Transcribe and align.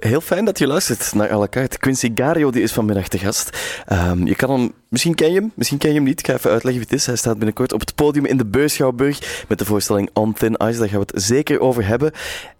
Heel 0.00 0.20
fijn 0.20 0.44
dat 0.44 0.58
je 0.58 0.66
luistert 0.66 1.14
naar 1.14 1.32
à 1.32 1.38
la 1.38 1.48
carte. 1.48 1.78
Quincy 1.78 2.10
Gario 2.14 2.50
die 2.50 2.62
is 2.62 2.72
vanmiddag 2.72 3.08
te 3.08 3.18
gast. 3.18 3.58
Ehm, 3.86 4.26
je 4.26 4.34
kan 4.34 4.50
hem, 4.50 4.72
misschien 4.88 5.14
ken 5.14 5.32
je 5.32 5.40
hem, 5.40 5.52
misschien 5.54 5.78
ken 5.78 5.88
je 5.88 5.94
hem 5.94 6.04
niet. 6.04 6.18
Ik 6.18 6.26
ga 6.26 6.32
even 6.32 6.50
uitleggen 6.50 6.82
wie 6.82 6.90
het 6.90 7.00
is. 7.00 7.06
Hij 7.06 7.16
staat 7.16 7.36
binnenkort 7.36 7.72
op 7.72 7.80
het 7.80 7.94
podium 7.94 8.24
in 8.24 8.36
de 8.36 8.46
Beurschouwburg 8.46 9.44
met 9.48 9.58
de 9.58 9.64
voorstelling 9.64 10.10
On 10.12 10.32
Thin 10.32 10.56
Ice. 10.64 10.78
Daar 10.78 10.88
gaan 10.88 11.00
we 11.00 11.06
het 11.12 11.22
zeker 11.22 11.60
over 11.60 11.86
hebben. 11.86 12.12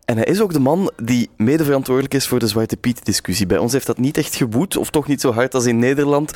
En 0.04 0.16
hij 0.16 0.24
is 0.24 0.40
ook 0.40 0.53
de 0.53 0.61
man 0.61 0.90
die 1.03 1.30
mede 1.37 1.64
verantwoordelijk 1.64 2.14
is 2.14 2.27
voor 2.27 2.38
de 2.38 2.46
Zwarte 2.46 2.77
Piet-discussie. 2.77 3.47
Bij 3.47 3.59
ons 3.59 3.73
heeft 3.73 3.87
dat 3.87 3.99
niet 3.99 4.17
echt 4.17 4.35
geboet, 4.35 4.77
of 4.77 4.91
toch 4.91 5.07
niet 5.07 5.21
zo 5.21 5.33
hard 5.33 5.55
als 5.55 5.67
in 5.67 5.79
Nederland. 5.79 6.33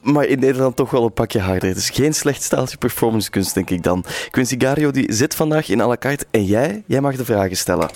Maar 0.00 0.24
in 0.24 0.38
Nederland 0.38 0.76
toch 0.76 0.90
wel 0.90 1.04
een 1.04 1.12
pakje 1.12 1.40
harder. 1.40 1.76
Is 1.76 1.90
geen 1.90 2.14
slecht 2.14 2.42
staaltje 2.42 2.76
performancekunst, 2.76 3.54
denk 3.54 3.70
ik 3.70 3.82
dan. 3.82 4.04
Quincy 4.30 4.54
Gario 4.58 4.90
die 4.90 5.12
zit 5.12 5.34
vandaag 5.34 5.68
in 5.68 5.80
à 5.80 5.96
en 6.30 6.44
jij, 6.44 6.82
jij 6.86 7.00
mag 7.00 7.16
de 7.16 7.24
vragen 7.24 7.56
stellen. 7.56 7.88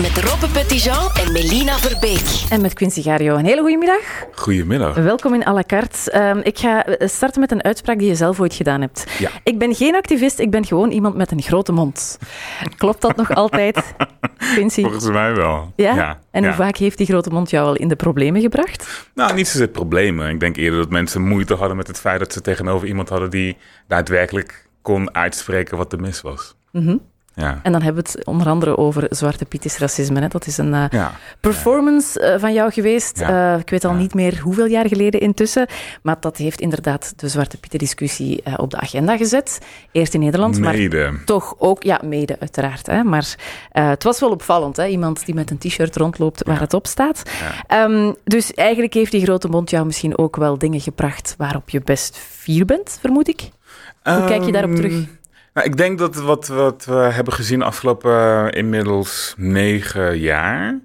Met 0.00 0.18
Robbe 0.18 0.48
Petitjean 0.48 1.10
en 1.10 1.32
Melina 1.32 1.76
Verbeek. 1.76 2.50
En 2.50 2.60
met 2.60 2.72
Quincy 2.74 3.02
Gario. 3.02 3.36
Een 3.36 3.44
hele 3.44 3.60
goede 3.60 3.76
middag. 3.76 4.24
Goedemiddag. 4.34 4.94
Welkom 4.94 5.34
in 5.34 5.46
à 5.46 5.52
la 5.52 5.62
carte. 5.62 6.10
Ehm, 6.10 6.38
ik 6.42 6.58
ga 6.58 6.86
starten 6.98 7.40
met 7.40 7.50
een 7.50 7.64
uitspraak 7.64 7.98
die 7.98 8.08
je 8.08 8.14
zelf 8.14 8.40
ooit 8.40 8.54
gedaan 8.54 8.80
hebt. 8.80 9.06
Ja. 9.18 9.30
Ik 9.42 9.58
ben 9.58 9.74
geen 9.74 9.94
activist, 9.94 10.38
ik 10.38 10.50
ben 10.50 10.64
gewoon 10.64 10.90
iemand 10.90 11.14
met 11.14 11.30
een 11.30 11.42
grote 11.42 11.72
mond. 11.72 12.18
Klopt 12.76 13.00
dat 13.00 13.16
nog 13.16 13.34
altijd, 13.34 13.94
Quincy? 14.54 14.82
Volgens 14.82 15.08
mij 15.08 15.34
wel. 15.34 15.72
Ja? 15.76 16.18
En 16.30 16.42
hoe 16.42 16.50
ja. 16.50 16.56
vaak 16.56 16.76
heeft 16.76 16.98
die 16.98 17.06
grote 17.06 17.30
mond 17.30 17.50
jou 17.50 17.66
al 17.66 17.76
in 17.76 17.88
de 17.88 17.96
problemen 17.96 18.40
gebracht? 18.40 19.08
Nou, 19.14 19.34
niet 19.34 19.48
zozeer 19.48 19.68
problemen. 19.68 20.28
Ik 20.28 20.40
denk 20.40 20.56
eerder 20.56 20.78
dat 20.78 20.90
mensen 20.90 21.22
moeite 21.22 21.54
hadden 21.54 21.76
met 21.76 21.86
het 21.86 21.98
feit 21.98 22.18
dat 22.18 22.32
ze 22.32 22.40
tegenover 22.40 22.88
iemand 22.88 23.08
hadden 23.08 23.30
die 23.30 23.56
daadwerkelijk 23.88 24.68
kon 24.82 25.14
uitspreken 25.14 25.76
wat 25.76 25.92
er 25.92 26.00
mis 26.00 26.20
was. 26.20 26.54
Mhm. 26.72 26.96
Ja. 27.38 27.60
En 27.62 27.72
dan 27.72 27.82
hebben 27.82 28.04
we 28.04 28.10
het 28.12 28.26
onder 28.26 28.48
andere 28.48 28.76
over 28.76 29.06
Zwarte 29.10 29.44
Piet 29.44 29.64
is 29.64 29.78
racisme. 29.78 30.20
Hè? 30.20 30.28
Dat 30.28 30.46
is 30.46 30.58
een 30.58 30.74
eh, 30.74 30.84
Ja. 30.90 31.12
performance 31.40 32.20
eh, 32.20 32.40
van 32.40 32.52
jou 32.52 32.70
geweest. 32.72 33.18
Ja. 33.18 33.52
Eh, 33.54 33.60
ik 33.60 33.70
weet 33.70 33.84
al 33.84 33.92
niet 33.92 34.14
meer 34.14 34.40
hoeveel 34.40 34.66
jaar 34.66 34.88
geleden 34.88 35.20
intussen. 35.20 35.66
Maar 36.02 36.16
dat 36.20 36.36
heeft 36.36 36.60
inderdaad 36.60 37.12
de 37.16 37.28
Zwarte 37.28 37.56
Pieten-discussie 37.56 38.42
eh, 38.42 38.54
op 38.56 38.70
de 38.70 38.76
agenda 38.76 39.16
gezet. 39.16 39.58
Eerst 39.92 40.14
in 40.14 40.20
Nederland, 40.20 40.58
maar 40.60 40.74
toch 41.24 41.54
ook, 41.58 41.82
ja, 41.82 42.00
mede 42.04 42.36
uiteraard. 42.40 42.86
Hè, 42.86 43.02
maar 43.04 43.34
het 43.72 44.02
was 44.02 44.20
wel 44.20 44.30
opvallend, 44.30 44.76
hè, 44.76 44.86
iemand 44.86 45.24
die 45.26 45.34
met 45.34 45.50
een 45.50 45.58
t-shirt 45.58 45.96
rondloopt 45.96 46.44
waar 46.46 46.60
het 46.60 46.74
op 46.74 46.86
staat. 46.86 47.22
Ehm, 47.66 48.12
dus 48.24 48.54
eigenlijk 48.54 48.94
heeft 48.94 49.10
die 49.12 49.22
grote 49.22 49.48
mond 49.48 49.70
jou 49.70 49.86
misschien 49.86 50.18
ook 50.18 50.36
wel 50.36 50.58
dingen 50.58 50.80
gebracht 50.80 51.34
waarop 51.38 51.70
je 51.70 51.80
best 51.80 52.16
fier 52.16 52.64
bent, 52.64 52.98
vermoed 53.00 53.28
ik. 53.28 53.48
Hoe 54.02 54.24
kijk 54.24 54.44
je 54.44 54.52
daarop 54.52 54.70
Ehm, 54.70 54.80
terug? 54.80 55.04
Ik 55.64 55.76
denk 55.76 55.98
dat 55.98 56.14
wat, 56.14 56.46
wat 56.46 56.84
we 56.84 56.94
hebben 56.94 57.32
gezien 57.32 57.62
afgelopen 57.62 58.12
eh, 58.12 58.58
inmiddels 58.58 59.34
negen 59.36 60.18
jaar... 60.18 60.80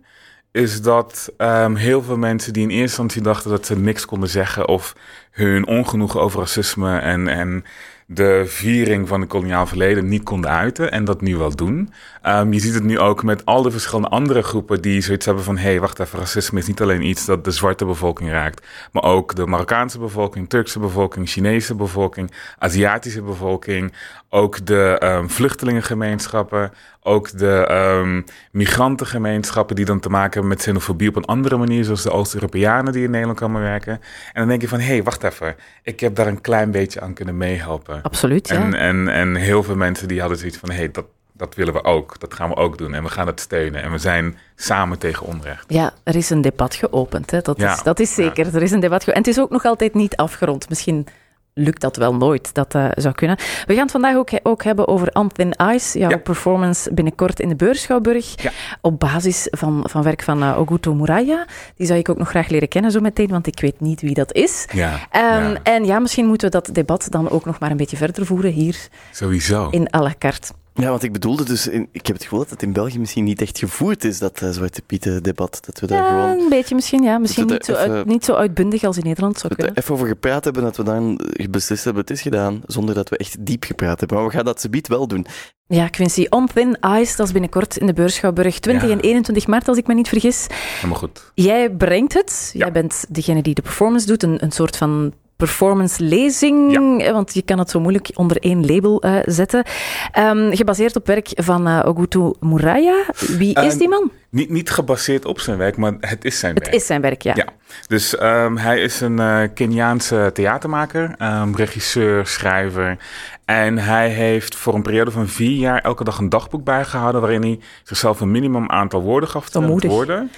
is 0.52 0.82
dat 0.82 1.32
ehm, 1.38 1.76
heel 1.76 2.02
veel 2.02 2.18
mensen 2.18 2.54
die 2.54 2.64
in 2.64 2.70
eerste 2.70 2.84
instantie 2.84 3.22
dachten 3.22 3.50
dat 3.50 3.66
ze 3.66 3.78
niks 3.78 4.06
konden 4.06 4.30
zeggen... 4.30 4.68
of 4.68 4.96
hun 5.32 5.68
ongenoegen 5.68 6.22
over 6.22 6.40
racisme 6.40 6.98
en, 6.98 7.28
en 7.28 7.66
de 8.06 8.44
viering 8.46 9.08
van 9.08 9.20
het 9.20 9.30
koloniaal 9.30 9.68
verleden 9.68 10.08
niet 10.08 10.24
konden 10.24 10.52
uiten... 10.52 10.92
en 10.92 11.06
dat 11.06 11.22
nu 11.22 11.38
wel 11.38 11.56
doen. 11.56 11.94
Ehm, 12.22 12.54
je 12.54 12.60
ziet 12.60 12.74
het 12.74 12.84
nu 12.84 13.00
ook 13.00 13.24
met 13.24 13.46
al 13.46 13.62
de 13.62 13.72
verschillende 13.72 14.10
andere 14.10 14.42
groepen 14.42 14.82
die 14.82 15.02
zoiets 15.02 15.26
hebben 15.26 15.44
van... 15.44 15.58
hé, 15.58 15.70
hey, 15.70 15.80
wacht 15.80 16.00
even, 16.00 16.20
racisme 16.20 16.60
is 16.60 16.68
niet 16.68 16.82
alleen 16.82 17.06
iets 17.06 17.26
dat 17.26 17.44
de 17.44 17.52
zwarte 17.52 17.86
bevolking 17.86 18.30
raakt... 18.30 18.68
maar 18.92 19.04
ook 19.04 19.36
de 19.36 19.46
Marokkaanse 19.46 20.00
bevolking, 20.00 20.50
Turkse 20.50 20.80
bevolking, 20.80 21.30
Chinese 21.30 21.76
bevolking... 21.76 22.32
Aziatische 22.60 23.22
bevolking, 23.22 23.94
ook 24.34 24.66
de 24.66 24.98
ehm, 25.00 25.28
vluchtelingengemeenschappen... 25.28 26.72
ook 27.02 27.38
de 27.38 27.66
ehm, 27.68 28.22
migrantengemeenschappen 28.52 29.76
die 29.76 29.86
dan 29.86 30.00
te 30.00 30.10
maken 30.10 30.32
hebben 30.32 30.50
met 30.50 30.58
xenofobie 30.58 31.10
op 31.10 31.16
een 31.16 31.26
andere 31.26 31.58
manier... 31.58 31.84
zoals 31.84 32.04
de 32.04 32.12
Oost-Europeanen 32.12 32.94
die 32.94 33.04
in 33.04 33.12
Nederland 33.12 33.40
komen 33.40 33.62
werken. 33.62 33.94
En 33.94 34.02
dan 34.34 34.48
denk 34.48 34.62
je 34.62 34.68
van, 34.68 34.80
hé, 34.80 34.86
hey, 34.86 35.04
wacht 35.04 35.24
even, 35.24 35.56
ik 35.84 36.00
heb 36.00 36.16
daar 36.16 36.28
een 36.28 36.42
klein 36.42 36.72
beetje 36.72 37.02
aan 37.02 37.14
kunnen 37.14 37.38
meehelpen. 37.38 38.02
Absoluut, 38.02 38.48
ja. 38.48 38.56
En, 38.56 38.74
en, 38.74 39.08
en 39.08 39.36
heel 39.36 39.64
veel 39.64 39.76
mensen 39.76 40.08
die 40.08 40.20
hadden 40.20 40.38
zoiets 40.38 40.58
van, 40.58 40.70
hé, 40.70 40.76
hey, 40.76 40.92
dat, 40.92 41.06
dat 41.34 41.56
willen 41.56 41.74
we 41.74 41.84
ook. 41.84 42.20
Dat 42.20 42.34
gaan 42.34 42.50
we 42.50 42.56
ook 42.56 42.78
doen 42.78 42.94
en 42.94 43.04
we 43.04 43.10
gaan 43.10 43.28
het 43.28 43.40
steunen. 43.40 43.84
En 43.84 43.92
we 43.92 43.98
zijn 43.98 44.38
samen 44.56 44.98
tegen 44.98 45.26
onrecht. 45.26 45.66
Ja, 45.68 45.94
er 46.04 46.16
is 46.16 46.30
een 46.30 46.42
debat 46.42 46.76
geopend. 46.76 47.32
Hè. 47.32 47.42
Dat, 47.42 47.58
Ja, 47.58 47.74
is, 47.74 47.84
dat 47.84 48.00
is 48.00 48.14
zeker. 48.14 48.56
Er 48.56 48.62
is 48.62 48.72
een 48.72 48.80
debat 48.80 49.04
En 49.04 49.14
het 49.14 49.28
is 49.28 49.40
ook 49.40 49.50
nog 49.50 49.66
altijd 49.66 49.94
niet 49.94 50.16
afgerond. 50.16 50.70
Misschien 50.70 51.08
lukt 51.54 51.82
dat 51.82 51.96
wel 51.96 52.16
nooit. 52.16 52.54
Dat 52.54 52.76
eh, 52.76 52.86
zou 52.96 53.16
kunnen. 53.16 53.38
We 53.66 53.74
gaan 53.74 53.82
het 53.82 53.92
vandaag 53.92 54.16
ook, 54.16 54.30
ook 54.44 54.64
hebben 54.64 54.88
over 54.88 55.10
On 55.14 55.28
Thin 55.32 55.54
Ice. 55.74 56.00
Jouw 56.00 56.10
Ja. 56.10 56.18
performance 56.18 56.94
binnenkort 56.94 57.40
in 57.40 57.50
de 57.50 57.56
Beurschouwburg. 57.56 58.42
Ja. 58.42 58.52
Op 58.82 59.00
basis 59.00 59.48
van, 59.52 59.84
van 59.90 60.04
werk 60.04 60.24
van 60.24 60.44
eh, 60.44 60.60
Oguto 60.60 60.94
Muraya. 60.94 61.46
Die 61.76 61.88
zou 61.88 62.00
ik 62.00 62.10
ook 62.10 62.18
nog 62.18 62.30
graag 62.30 62.48
leren 62.48 62.68
kennen 62.68 62.92
zo 62.92 63.00
meteen, 63.00 63.28
want 63.28 63.48
ik 63.48 63.60
weet 63.60 63.80
niet 63.80 64.02
wie 64.02 64.14
dat 64.14 64.34
is. 64.34 64.66
Ja, 64.74 65.00
Ehm, 65.10 65.24
ja, 65.50 65.56
En 65.64 65.86
ja, 65.86 66.00
misschien 66.00 66.26
moeten 66.26 66.52
we 66.52 66.54
dat 66.62 66.70
debat 66.76 67.08
dan 67.10 67.30
ook 67.30 67.46
nog 67.46 67.60
maar 67.60 67.72
een 67.72 67.78
beetje 67.78 67.98
verder 67.98 68.26
voeren 68.26 68.52
hier 68.52 68.88
sowieso. 69.12 69.68
in 69.70 69.88
à 69.96 70.02
la 70.02 70.14
carte. 70.20 70.52
Ja, 70.74 70.90
want 70.90 71.04
ik 71.04 71.12
bedoelde 71.12 71.44
dus, 71.44 71.68
in- 71.68 71.88
ik 71.92 72.06
heb 72.06 72.16
het 72.16 72.24
gevoel 72.24 72.40
dat 72.40 72.50
het 72.50 72.62
in 72.64 72.74
België 72.74 73.00
misschien 73.00 73.24
niet 73.24 73.42
echt 73.42 73.58
gevoerd 73.60 74.04
is, 74.04 74.20
dat 74.20 74.42
eh, 74.42 74.50
Zwarte 74.50 74.82
Pieten-debat. 74.82 75.60
Dat 75.66 75.80
we 75.80 75.88
daar 75.88 76.04
Ja, 76.04 76.10
gewoon 76.10 76.44
een 76.44 76.50
beetje 76.50 76.76
misschien, 76.76 77.04
ja. 77.04 77.18
Misschien 77.18 77.48
niet 77.48 77.66
zo, 77.66 77.74
uit- 77.74 78.06
niet 78.06 78.26
zo 78.26 78.34
uitbundig 78.34 78.84
als 78.84 78.98
in 78.98 79.04
Nederland 79.04 79.38
zou 79.40 79.54
dat 79.56 79.66
we 79.66 79.72
er 79.72 79.78
even 79.78 79.94
over 79.94 80.08
gepraat 80.08 80.44
hebben, 80.44 80.64
dat 80.64 80.78
we 80.78 80.84
dan 80.84 81.20
beslist 81.50 81.84
hebben, 81.84 82.02
het 82.02 82.12
is 82.12 82.22
gedaan, 82.22 82.62
zonder 82.66 82.96
dat 82.96 83.10
we 83.10 83.18
echt 83.18 83.36
diep 83.46 83.64
gepraat 83.64 84.00
hebben. 84.00 84.18
Maar 84.18 84.26
we 84.28 84.34
gaan 84.34 84.46
dat 84.46 84.62
subiet 84.62 84.88
wel 84.88 85.08
doen. 85.08 85.26
Ja, 85.68 85.88
Quincy, 85.88 86.26
On 86.30 86.48
Thin 86.54 86.78
Ice, 87.00 87.16
dat 87.16 87.26
is 87.26 87.32
binnenkort 87.32 87.78
in 87.78 87.86
de 87.86 87.94
Beurschouwburg 87.94 88.60
20 88.60 88.88
Ja. 88.90 88.94
en 88.96 89.00
21 89.02 89.48
maart, 89.48 89.68
als 89.68 89.78
ik 89.78 89.88
me 89.88 89.94
niet 89.94 90.08
vergis. 90.08 90.48
Helemaal 90.76 90.98
goed. 90.98 91.32
Jij 91.36 91.70
brengt 91.70 92.14
het. 92.14 92.50
Ja. 92.54 92.60
Jij 92.60 92.72
bent 92.72 93.06
degene 93.10 93.42
die 93.42 93.54
de 93.54 93.62
performance 93.62 94.06
doet, 94.08 94.24
een, 94.24 94.44
een 94.44 94.52
soort 94.52 94.78
van 94.78 95.14
performance-lezing, 95.46 96.76
eh, 97.04 97.12
want 97.12 97.34
je 97.34 97.42
kan 97.42 97.60
het 97.60 97.70
zo 97.70 97.80
moeilijk 97.80 98.10
onder 98.14 98.38
één 98.38 98.66
label 98.66 99.02
eh, 99.02 99.16
zetten. 99.26 99.64
Ehm, 100.12 100.56
gebaseerd 100.56 100.96
op 100.96 101.08
werk 101.08 101.30
van 101.36 101.68
eh, 101.68 101.80
Ogutu 101.86 102.34
Muraya. 102.40 103.04
Wie 103.38 103.56
is 103.60 103.74
Eh, 103.74 103.80
die 103.80 103.90
man? 103.90 104.12
Niet, 104.30 104.50
niet 104.50 104.70
gebaseerd 104.70 105.26
op 105.26 105.40
zijn 105.40 105.58
werk, 105.58 105.78
maar 105.78 105.94
het 106.00 106.26
is 106.26 106.40
zijn 106.40 106.54
Het 106.56 106.64
werk. 106.64 106.76
is 106.76 106.86
zijn 106.86 107.02
werk, 107.02 107.22
ja. 107.22 107.34
Ja, 107.36 107.46
dus 107.88 108.18
ehm, 108.18 108.56
hij 108.56 108.80
is 108.82 109.02
een 109.02 109.50
Keniaanse 109.54 110.30
theatermaker, 110.34 111.16
ehm, 111.18 111.56
regisseur, 111.56 112.26
schrijver. 112.28 112.98
En 113.46 113.78
hij 113.78 114.10
heeft 114.10 114.56
voor 114.56 114.74
een 114.76 114.82
periode 114.82 115.12
van 115.12 115.28
vier 115.28 115.58
jaar 115.58 115.82
elke 115.82 116.04
dag 116.04 116.18
een 116.18 116.30
dagboek 116.30 116.64
bijgehouden... 116.64 117.22
waarin 117.22 117.42
hij 117.42 117.60
zichzelf 117.84 118.20
een 118.20 118.32
minimum 118.32 118.70
aantal 118.70 119.02
woorden 119.02 119.30
gaf 119.30 119.50
te 119.50 119.78
woorden. 119.88 120.32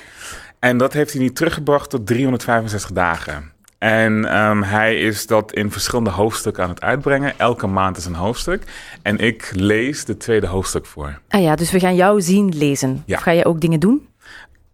En 0.59 0.77
dat 0.77 0.93
heeft 0.93 1.11
hij 1.13 1.21
nu 1.21 1.31
teruggebracht 1.31 1.89
tot 1.89 2.07
365 2.07 2.91
dagen. 2.91 3.52
En 3.83 4.25
ehm, 4.25 4.61
hij 4.61 4.95
is 4.99 5.27
dat 5.27 5.53
in 5.53 5.71
verschillende 5.71 6.09
hoofdstukken 6.09 6.63
aan 6.63 6.69
het 6.69 6.81
uitbrengen. 6.81 7.33
Elke 7.37 7.67
maand 7.67 7.97
is 7.97 8.05
een 8.05 8.15
hoofdstuk. 8.15 8.63
En 9.01 9.17
ik 9.17 9.51
lees 9.55 10.05
de 10.05 10.17
tweede 10.17 10.47
hoofdstuk 10.47 10.85
voor. 10.85 11.19
Ah 11.29 11.41
ja, 11.41 11.55
dus 11.55 11.71
we 11.71 11.79
gaan 11.79 11.95
jou 11.95 12.21
zien 12.21 12.57
lezen. 12.57 13.03
Ja. 13.05 13.17
Of 13.17 13.23
ga 13.23 13.31
je 13.31 13.45
ook 13.45 13.61
dingen 13.61 13.79
doen? 13.79 14.07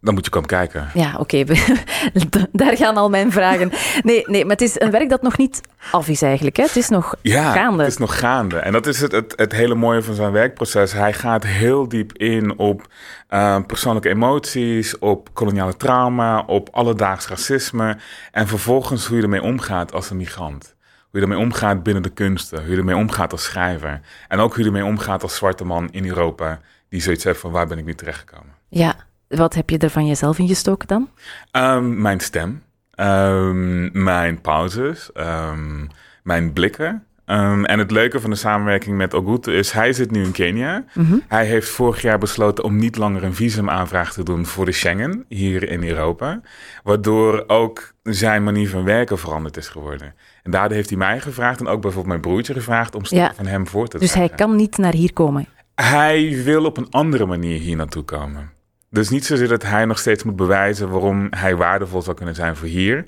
Dan 0.02 0.14
moet 0.14 0.24
je 0.24 0.30
komen 0.30 0.48
kijken. 0.48 0.88
Ja, 0.94 1.16
oké. 1.18 1.44
Daar 2.52 2.76
gaan 2.76 2.96
al 2.96 3.08
mijn 3.10 3.32
vragen. 3.32 3.70
Nee, 4.02 4.24
nee, 4.26 4.42
maar 4.42 4.52
het 4.52 4.60
is 4.60 4.80
een 4.80 4.90
werk 4.90 5.08
dat 5.08 5.22
nog 5.22 5.38
niet 5.38 5.60
af 5.90 6.08
is 6.08 6.22
eigenlijk. 6.22 6.56
Hè? 6.56 6.62
Het 6.62 6.76
is 6.76 6.88
nog 6.88 7.14
Ja, 7.22 7.52
gaande. 7.52 7.82
het 7.82 7.92
is 7.92 7.98
nog 7.98 8.18
gaande. 8.18 8.56
En 8.58 8.72
dat 8.72 8.86
is 8.86 9.00
het, 9.00 9.12
het, 9.12 9.32
het 9.36 9.52
hele 9.52 9.74
mooie 9.74 10.02
van 10.02 10.14
zijn 10.14 10.32
werkproces. 10.32 10.92
Hij 10.92 11.12
gaat 11.12 11.44
heel 11.46 11.88
diep 11.88 12.12
in 12.12 12.58
op 12.58 12.86
eh, 13.28 13.58
persoonlijke 13.66 14.08
emoties, 14.08 14.98
op 14.98 15.28
koloniale 15.32 15.76
trauma, 15.76 16.40
op 16.46 16.68
alledaags 16.72 17.28
racisme. 17.28 17.96
En 18.32 18.46
vervolgens 18.46 19.06
hoe 19.06 19.16
je 19.16 19.22
ermee 19.22 19.42
omgaat 19.42 19.92
als 19.92 20.10
een 20.10 20.16
migrant. 20.16 20.74
Hoe 21.10 21.20
je 21.20 21.26
ermee 21.26 21.44
omgaat 21.44 21.82
binnen 21.82 22.02
de 22.02 22.10
kunsten. 22.10 22.60
Hoe 22.62 22.70
je 22.70 22.76
ermee 22.76 22.96
omgaat 22.96 23.32
als 23.32 23.44
schrijver. 23.44 24.00
En 24.28 24.38
ook 24.38 24.50
hoe 24.54 24.60
je 24.64 24.66
ermee 24.70 24.84
omgaat 24.84 25.22
als 25.22 25.36
zwarte 25.36 25.64
man 25.64 25.88
in 25.90 26.06
Europa. 26.06 26.60
Die 26.88 27.00
zoiets 27.02 27.24
heeft 27.24 27.40
van 27.40 27.50
waar 27.50 27.66
ben 27.66 27.78
ik 27.78 27.84
nu 27.84 27.94
terechtgekomen. 27.94 28.54
Ja, 28.68 28.94
wat 29.36 29.54
heb 29.54 29.70
je 29.70 29.78
er 29.78 29.90
van 29.90 30.06
jezelf 30.06 30.38
ingestoken 30.38 30.88
dan? 30.88 31.08
Ehm, 31.50 32.00
mijn 32.00 32.20
stem, 32.20 32.62
ehm, 32.90 34.02
mijn 34.02 34.40
pauzes, 34.40 35.12
ehm, 35.12 35.86
mijn 36.22 36.52
blikken. 36.52 37.04
En 37.24 37.78
het 37.78 37.90
leuke 37.90 38.20
van 38.20 38.30
de 38.30 38.36
samenwerking 38.36 38.96
met 38.96 39.14
Ogutu 39.14 39.52
is, 39.52 39.70
hij 39.72 39.92
zit 39.92 40.10
nu 40.10 40.22
in 40.24 40.32
Kenia. 40.32 40.84
Mhm. 40.94 41.18
Hij 41.28 41.46
heeft 41.46 41.68
vorig 41.68 42.02
jaar 42.02 42.18
besloten 42.18 42.64
om 42.64 42.76
niet 42.76 42.96
langer 42.96 43.24
een 43.24 43.34
visumaanvraag 43.34 44.12
te 44.12 44.22
doen 44.22 44.46
voor 44.46 44.64
de 44.64 44.72
Schengen 44.72 45.24
hier 45.28 45.68
in 45.68 45.84
Europa. 45.88 46.40
Waardoor 46.82 47.44
ook 47.46 47.92
zijn 48.02 48.44
manier 48.44 48.68
van 48.68 48.84
werken 48.84 49.18
veranderd 49.18 49.56
is 49.56 49.68
geworden. 49.68 50.14
En 50.42 50.50
daardoor 50.50 50.76
heeft 50.76 50.88
hij 50.88 50.98
mij 50.98 51.20
gevraagd 51.20 51.60
en 51.60 51.66
ook 51.66 51.80
bijvoorbeeld 51.80 52.06
mijn 52.06 52.20
broertje 52.20 52.52
gevraagd 52.52 52.94
om 52.94 53.02
Ja. 53.04 53.32
van 53.34 53.46
hem 53.46 53.66
voor 53.66 53.88
te 53.88 53.98
Dus 53.98 54.14
hij 54.14 54.28
kan 54.28 54.56
niet 54.56 54.78
naar 54.78 54.94
hier 54.94 55.12
komen. 55.12 55.46
Hij 55.74 56.42
wil 56.44 56.64
op 56.64 56.76
een 56.76 56.90
andere 56.90 57.26
manier 57.26 57.60
hier 57.60 57.76
naartoe 57.76 58.02
komen. 58.02 58.50
Dus 58.90 59.08
niet 59.08 59.24
zozeer 59.24 59.48
dat 59.48 59.62
hij 59.62 59.84
nog 59.84 59.98
steeds 59.98 60.22
moet 60.24 60.36
bewijzen 60.36 60.90
waarom 60.90 61.26
hij 61.30 61.56
waardevol 61.56 62.02
zou 62.02 62.16
kunnen 62.16 62.34
zijn 62.34 62.56
voor 62.56 62.68
hier. 62.68 63.04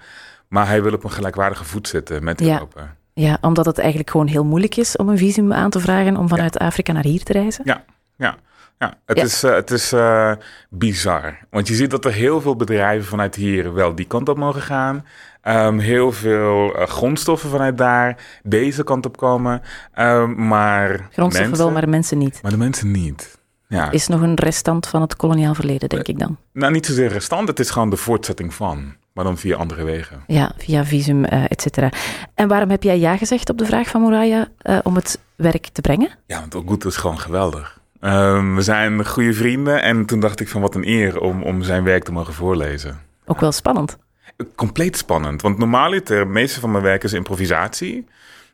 Maar 0.49 0.67
hij 0.67 0.83
wil 0.83 0.93
op 0.93 1.05
een 1.05 1.11
gelijkwaardige 1.11 1.65
voet 1.65 1.89
zitten 1.89 2.25
met 2.25 2.41
Ja. 2.41 2.53
Europa. 2.53 2.95
Ja, 3.15 3.39
omdat 3.41 3.67
het 3.67 3.79
eigenlijk 3.79 4.11
gewoon 4.11 4.27
heel 4.27 4.45
moeilijk 4.45 4.77
is 4.77 4.97
om 4.97 5.09
een 5.09 5.19
visum 5.19 5.53
aan 5.53 5.71
te 5.71 5.81
vragen 5.81 6.17
om 6.17 6.29
vanuit 6.29 6.59
Afrika 6.59 6.93
naar 6.93 7.03
hier 7.05 7.23
te 7.23 7.33
reizen. 7.33 7.63
Ja, 7.65 7.85
ja. 8.17 8.37
Ja, 8.79 8.95
het 9.07 9.17
Ja. 9.17 9.23
is, 9.25 9.43
eh, 9.43 9.53
het 9.55 9.71
is 9.71 9.93
eh, 9.93 10.33
bizar. 10.71 11.39
Want 11.51 11.69
je 11.69 11.75
ziet 11.75 11.91
dat 11.91 12.05
er 12.05 12.13
heel 12.13 12.41
veel 12.41 12.57
bedrijven 12.57 13.09
vanuit 13.09 13.35
hier 13.35 13.73
wel 13.75 13.95
die 13.95 14.07
kant 14.07 14.29
op 14.29 14.37
mogen 14.39 14.63
gaan. 14.63 15.07
Ehm, 15.41 15.79
heel 15.79 16.13
veel 16.13 16.75
eh, 16.77 16.87
grondstoffen 16.87 17.51
vanuit 17.51 17.79
daar 17.79 18.17
deze 18.43 18.85
kant 18.85 19.07
op 19.07 19.17
komen. 19.17 19.63
Ehm, 19.93 20.47
maar 20.47 20.89
Grondstoffen 20.89 21.31
mensen, 21.33 21.57
wel, 21.65 21.71
maar 21.71 21.89
mensen 21.89 22.19
niet. 22.19 22.39
maar 22.43 22.51
de 22.51 22.57
mensen 22.57 22.91
niet. 22.91 23.39
Ja. 23.73 23.91
Is 23.91 24.07
nog 24.07 24.21
een 24.21 24.35
restant 24.35 24.87
van 24.87 25.01
het 25.01 25.17
koloniaal 25.17 25.55
verleden, 25.55 25.89
denk 25.89 26.07
ik 26.07 26.19
dan. 26.19 26.37
Nou, 26.53 26.73
niet 26.73 26.87
zozeer 26.87 27.09
restant. 27.09 27.49
Het 27.49 27.59
is 27.61 27.71
gewoon 27.71 27.91
de 27.91 27.97
voortzetting 27.97 28.55
van. 28.55 28.95
Maar 29.13 29.25
dan 29.25 29.39
via 29.39 29.57
andere 29.57 29.85
wegen. 29.85 30.23
Ja, 30.27 30.53
via 30.59 30.85
visum, 30.85 31.25
eh 31.25 31.45
et 31.49 31.63
cetera. 31.63 31.91
En 32.35 32.49
waarom 32.49 32.71
heb 32.71 32.83
jij 32.83 32.99
ja 32.99 33.17
gezegd 33.17 33.51
op 33.51 33.59
de 33.59 33.67
vraag 33.67 33.89
van 33.89 34.01
Moraya 34.01 34.49
eh, 34.59 34.79
om 34.83 34.95
het 34.95 35.19
werk 35.37 35.69
te 35.73 35.81
brengen? 35.81 36.11
Ja, 36.27 36.41
want 36.41 36.55
Oguto 36.55 36.89
is 36.89 36.97
gewoon 36.97 37.19
geweldig. 37.19 37.81
Ehm, 38.01 38.55
we 38.55 38.63
zijn 38.63 39.07
goede 39.07 39.33
vrienden. 39.33 39.83
En 39.83 40.07
toen 40.07 40.21
dacht 40.21 40.41
ik 40.41 40.49
van 40.49 40.61
wat 40.61 40.75
een 40.75 40.89
eer 40.89 41.21
om, 41.21 41.43
om 41.43 41.63
zijn 41.63 41.85
werk 41.85 42.05
te 42.05 42.13
mogen 42.13 42.35
voorlezen. 42.35 43.01
Ook 43.27 43.41
wel 43.41 43.53
spannend. 43.53 43.97
compleet 44.55 44.97
spannend. 44.97 45.43
Want 45.43 45.59
normaliter, 45.59 46.19
het 46.19 46.29
meeste 46.29 46.61
van 46.61 46.71
mijn 46.71 46.85
werk 46.85 47.05
is 47.05 47.13
improvisatie. 47.13 48.07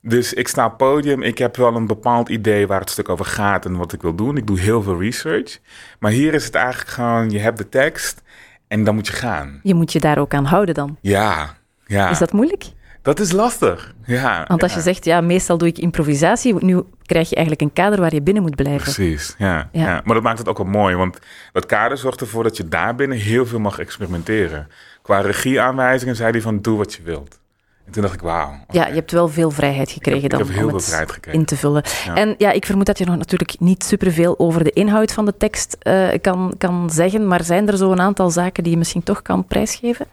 Dus 0.02 0.34
ik 0.34 0.48
sta 0.48 0.64
op 0.64 0.70
het 0.70 0.78
podium, 0.78 1.22
ik 1.22 1.38
heb 1.38 1.56
wel 1.56 1.74
een 1.76 1.86
bepaald 1.86 2.28
idee 2.28 2.66
waar 2.66 2.80
het 2.80 2.90
stuk 2.90 3.08
over 3.08 3.24
gaat 3.24 3.64
en 3.64 3.76
wat 3.76 3.92
ik 3.92 4.02
wil 4.02 4.14
doen. 4.14 4.36
Ik 4.36 4.46
doe 4.46 4.60
heel 4.60 4.82
veel 4.82 5.00
research. 5.00 5.58
Maar 5.98 6.10
hier 6.10 6.34
is 6.34 6.44
het 6.44 6.54
eigenlijk 6.54 6.90
gewoon, 6.90 7.30
je 7.30 7.38
hebt 7.38 7.58
de 7.58 7.68
tekst 7.68 8.22
en 8.68 8.84
dan 8.84 8.94
moet 8.94 9.06
je 9.06 9.12
gaan. 9.12 9.60
Je 9.62 9.74
moet 9.74 9.92
je 9.92 10.00
daar 10.00 10.18
ook 10.18 10.34
aan 10.34 10.44
houden 10.44 10.74
dan. 10.74 10.96
Ja, 11.00 11.54
ja. 11.86 12.10
Is 12.10 12.18
dat 12.18 12.32
moeilijk? 12.32 12.64
Dat 13.02 13.20
is 13.20 13.32
lastig. 13.32 13.94
Ja, 14.04 14.44
Want 14.48 14.62
als 14.62 14.70
ja. 14.70 14.76
je 14.76 14.82
zegt, 14.82 15.04
ja, 15.04 15.20
meestal 15.20 15.58
doe 15.58 15.68
ik 15.68 15.78
improvisatie, 15.78 16.64
nu 16.64 16.82
krijg 17.06 17.28
je 17.28 17.34
eigenlijk 17.36 17.64
een 17.64 17.82
kader 17.82 18.00
waar 18.00 18.14
je 18.14 18.22
binnen 18.22 18.42
moet 18.42 18.56
blijven. 18.56 18.82
Precies, 18.82 19.34
ja, 19.38 19.68
Ja. 19.72 19.82
ja. 19.86 20.00
Maar 20.04 20.14
dat 20.14 20.22
maakt 20.22 20.38
het 20.38 20.48
ook 20.48 20.56
wel 20.56 20.66
mooi, 20.66 20.96
want 20.96 21.18
dat 21.52 21.66
kader 21.66 21.98
zorgt 21.98 22.20
ervoor 22.20 22.42
dat 22.42 22.56
je 22.56 22.68
daarbinnen 22.68 23.18
heel 23.18 23.46
veel 23.46 23.58
mag 23.60 23.78
experimenteren. 23.78 24.68
Qua 25.02 25.20
regieaanwijzingen 25.20 26.16
zei 26.16 26.30
hij 26.30 26.40
van 26.40 26.60
doe 26.60 26.76
wat 26.76 26.94
je 26.94 27.02
wilt. 27.02 27.40
En 27.88 27.94
toen 27.94 28.02
dacht 28.02 28.14
ik, 28.14 28.20
wauw. 28.20 28.58
Ja, 28.70 28.86
je 28.86 28.94
hebt 28.94 29.12
wel 29.12 29.28
veel 29.28 29.50
vrijheid 29.50 29.90
gekregen 29.90 30.22
ik 30.24 30.30
dan 30.30 30.38
heb 30.40 30.48
heel 30.48 30.58
om 30.62 30.68
veel 30.68 30.76
het 30.76 30.84
vrijheid 30.86 31.12
gekregen. 31.12 31.40
in 31.40 31.46
te 31.46 31.56
vullen. 31.56 31.82
Ja. 32.04 32.14
En 32.14 32.34
ja, 32.38 32.50
ik 32.50 32.66
vermoed 32.66 32.86
dat 32.86 32.98
je 32.98 33.04
nog 33.04 33.16
natuurlijk 33.16 33.60
niet 33.60 33.84
superveel 33.84 34.38
over 34.38 34.64
de 34.64 34.70
inhoud 34.70 35.12
van 35.12 35.24
de 35.24 35.36
tekst 35.36 35.76
eh, 35.80 36.08
kan, 36.20 36.54
kan 36.58 36.90
zeggen, 36.90 37.26
maar 37.26 37.44
zijn 37.44 37.68
er 37.68 37.76
zo 37.76 37.92
een 37.92 38.00
aantal 38.00 38.30
zaken 38.30 38.62
die 38.62 38.72
je 38.72 38.78
misschien 38.78 39.02
toch 39.02 39.22
kan 39.22 39.44
prijsgeven? 39.44 40.06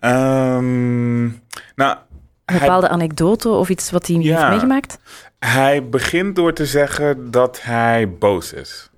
Ehm, 0.00 1.22
nou, 1.24 1.30
Een 1.74 1.96
hij, 2.44 2.58
bepaalde 2.58 2.88
anekdote 2.88 3.48
of 3.48 3.68
iets 3.68 3.90
wat 3.90 4.06
hij 4.06 4.16
Ja. 4.16 4.36
heeft 4.36 4.48
meegemaakt? 4.50 4.98
hij 5.38 5.88
begint 5.88 6.36
door 6.36 6.52
te 6.52 6.66
zeggen 6.66 7.30
dat 7.30 7.62
hij 7.62 8.10
boos 8.18 8.52
is. 8.52 8.90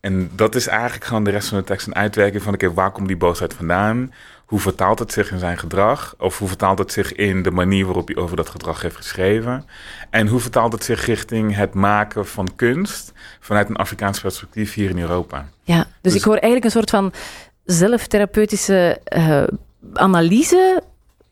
En 0.00 0.30
dat 0.34 0.54
is 0.54 0.66
eigenlijk 0.66 1.04
gewoon 1.04 1.24
de 1.24 1.30
rest 1.30 1.48
van 1.48 1.58
de 1.58 1.64
tekst 1.64 1.86
een 1.86 1.94
uitwerking 1.94 2.42
van... 2.42 2.54
oké, 2.54 2.72
waar 2.74 2.90
komt 2.90 3.06
die 3.08 3.16
boosheid 3.16 3.54
vandaan? 3.54 4.12
Hoe 4.50 4.60
vertaalt 4.60 4.98
het 4.98 5.12
zich 5.12 5.30
in 5.30 5.38
zijn 5.38 5.58
gedrag? 5.58 6.14
Of 6.18 6.38
hoe 6.38 6.48
vertaalt 6.48 6.78
het 6.78 6.92
zich 6.92 7.12
in 7.12 7.42
de 7.42 7.50
manier 7.50 7.84
waarop 7.84 8.06
hij 8.06 8.16
over 8.16 8.36
dat 8.36 8.48
gedrag 8.48 8.82
heeft 8.82 8.96
geschreven? 8.96 9.64
En 10.10 10.26
hoe 10.26 10.40
vertaalt 10.40 10.72
het 10.72 10.84
zich 10.84 11.06
richting 11.06 11.56
het 11.56 11.74
maken 11.74 12.26
van 12.26 12.48
kunst... 12.56 13.12
vanuit 13.40 13.68
een 13.68 13.76
Afrikaans 13.76 14.20
perspectief 14.20 14.74
hier 14.74 14.90
in 14.90 14.98
Europa? 14.98 15.48
Ja, 15.62 15.76
dus, 15.78 15.86
Dus- 16.00 16.14
ik 16.14 16.22
hoor 16.22 16.34
eigenlijk 16.36 16.64
een 16.64 16.70
soort 16.70 16.90
van 16.90 17.12
zelftherapeutische 17.64 19.00
eh, 19.04 19.42
analyse 19.92 20.82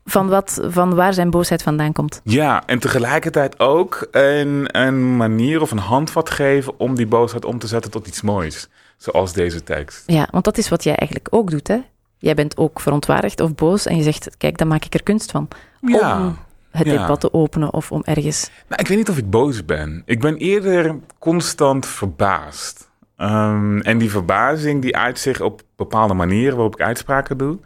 van, 0.04 0.28
wat, 0.28 0.60
van 0.68 0.94
waar 0.94 1.14
zijn 1.14 1.30
boosheid 1.30 1.62
vandaan 1.62 1.92
komt. 1.92 2.20
Ja, 2.24 2.62
en 2.66 2.78
tegelijkertijd 2.78 3.58
ook 3.58 4.08
een, 4.10 4.78
een 4.80 5.16
manier 5.16 5.60
of 5.60 5.70
een 5.70 5.78
handvat 5.78 6.30
geven... 6.30 6.78
om 6.78 6.94
die 6.94 7.06
boosheid 7.06 7.44
om 7.44 7.58
te 7.58 7.66
zetten 7.66 7.90
tot 7.90 8.06
iets 8.06 8.22
moois. 8.22 8.68
Zoals 8.96 9.32
deze 9.32 9.62
tekst. 9.62 10.02
Ja, 10.06 10.28
want 10.30 10.44
dat 10.44 10.58
is 10.58 10.68
wat 10.68 10.84
jij 10.84 10.94
eigenlijk 10.94 11.28
ook 11.30 11.50
doet, 11.50 11.68
hè? 11.68 11.78
Jij 12.18 12.34
bent 12.34 12.56
ook 12.56 12.80
verontwaardigd 12.80 13.40
of 13.40 13.54
boos 13.54 13.86
en 13.86 13.96
je 13.96 14.02
zegt, 14.02 14.36
kijk, 14.38 14.58
dan 14.58 14.68
maak 14.68 14.84
ik 14.84 14.94
er 14.94 15.02
kunst 15.02 15.30
van. 15.30 15.48
Ja. 15.80 16.16
Om 16.18 16.38
het 16.70 16.86
Ja. 16.86 16.96
debat 17.00 17.20
te 17.20 17.32
openen 17.32 17.72
of 17.72 17.92
om 17.92 18.02
ergens... 18.04 18.50
Nou, 18.68 18.80
ik 18.80 18.88
weet 18.88 18.98
niet 18.98 19.08
of 19.08 19.18
ik 19.18 19.30
boos 19.30 19.64
ben. 19.64 20.02
Ik 20.06 20.20
ben 20.20 20.36
eerder 20.36 20.96
constant 21.18 21.86
verbaasd. 21.86 22.90
Ehm, 23.16 23.78
en 23.78 23.98
die 23.98 24.10
verbazing 24.10 24.82
die 24.82 24.96
uit 24.96 25.18
zich 25.18 25.40
op 25.40 25.62
bepaalde 25.76 26.14
manieren 26.14 26.54
waarop 26.54 26.74
ik 26.74 26.86
uitspraken 26.86 27.36
doe. 27.38 27.58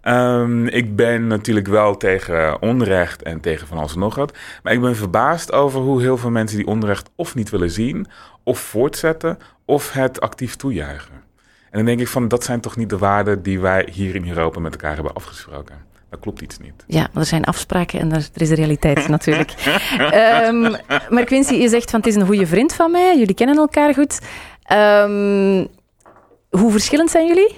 Ehm, 0.00 0.66
ik 0.66 0.96
ben 0.96 1.26
natuurlijk 1.26 1.66
wel 1.66 1.96
tegen 1.96 2.62
onrecht 2.62 3.22
en 3.22 3.40
tegen 3.40 3.66
van 3.66 3.78
alles 3.78 3.92
en 3.94 3.98
nog 3.98 4.14
wat. 4.14 4.36
Maar 4.62 4.72
ik 4.72 4.80
ben 4.80 4.96
verbaasd 4.96 5.52
over 5.52 5.80
hoe 5.80 6.00
heel 6.00 6.16
veel 6.16 6.30
mensen 6.30 6.56
die 6.56 6.66
onrecht 6.66 7.10
of 7.16 7.34
niet 7.34 7.50
willen 7.50 7.70
zien, 7.70 8.06
of 8.42 8.58
voortzetten, 8.58 9.38
of 9.64 9.92
het 9.92 10.20
actief 10.20 10.56
toejuichen. 10.56 11.20
En 11.72 11.78
dan 11.78 11.84
denk 11.84 12.00
ik 12.00 12.08
van, 12.08 12.28
dat 12.28 12.44
zijn 12.44 12.60
toch 12.60 12.76
niet 12.76 12.90
de 12.90 12.98
waarden 12.98 13.42
die 13.42 13.60
wij 13.60 13.88
hier 13.92 14.14
in 14.14 14.28
Europa 14.28 14.60
met 14.60 14.72
elkaar 14.72 14.94
hebben 14.94 15.14
afgesproken. 15.14 15.74
Dat 16.10 16.20
klopt 16.20 16.40
iets 16.40 16.58
niet. 16.58 16.84
Ja, 16.86 17.08
maar 17.12 17.22
er 17.22 17.28
zijn 17.28 17.44
afspraken 17.44 18.00
en 18.00 18.12
er, 18.12 18.28
is 18.34 18.50
realiteit 18.50 19.08
natuurlijk. 19.16 19.50
Ehm, 19.98 20.60
maar 21.10 21.24
Quincy, 21.24 21.54
je 21.54 21.68
zegt 21.68 21.90
van 21.90 22.00
het 22.00 22.08
is 22.08 22.14
een 22.14 22.26
goede 22.26 22.46
vriend 22.46 22.74
van 22.74 22.90
mij, 22.90 23.18
jullie 23.18 23.34
kennen 23.34 23.56
elkaar 23.56 23.94
goed. 23.94 24.20
Ehm, 24.62 25.66
hoe 26.50 26.70
verschillend 26.70 27.10
zijn 27.10 27.26
jullie? 27.26 27.54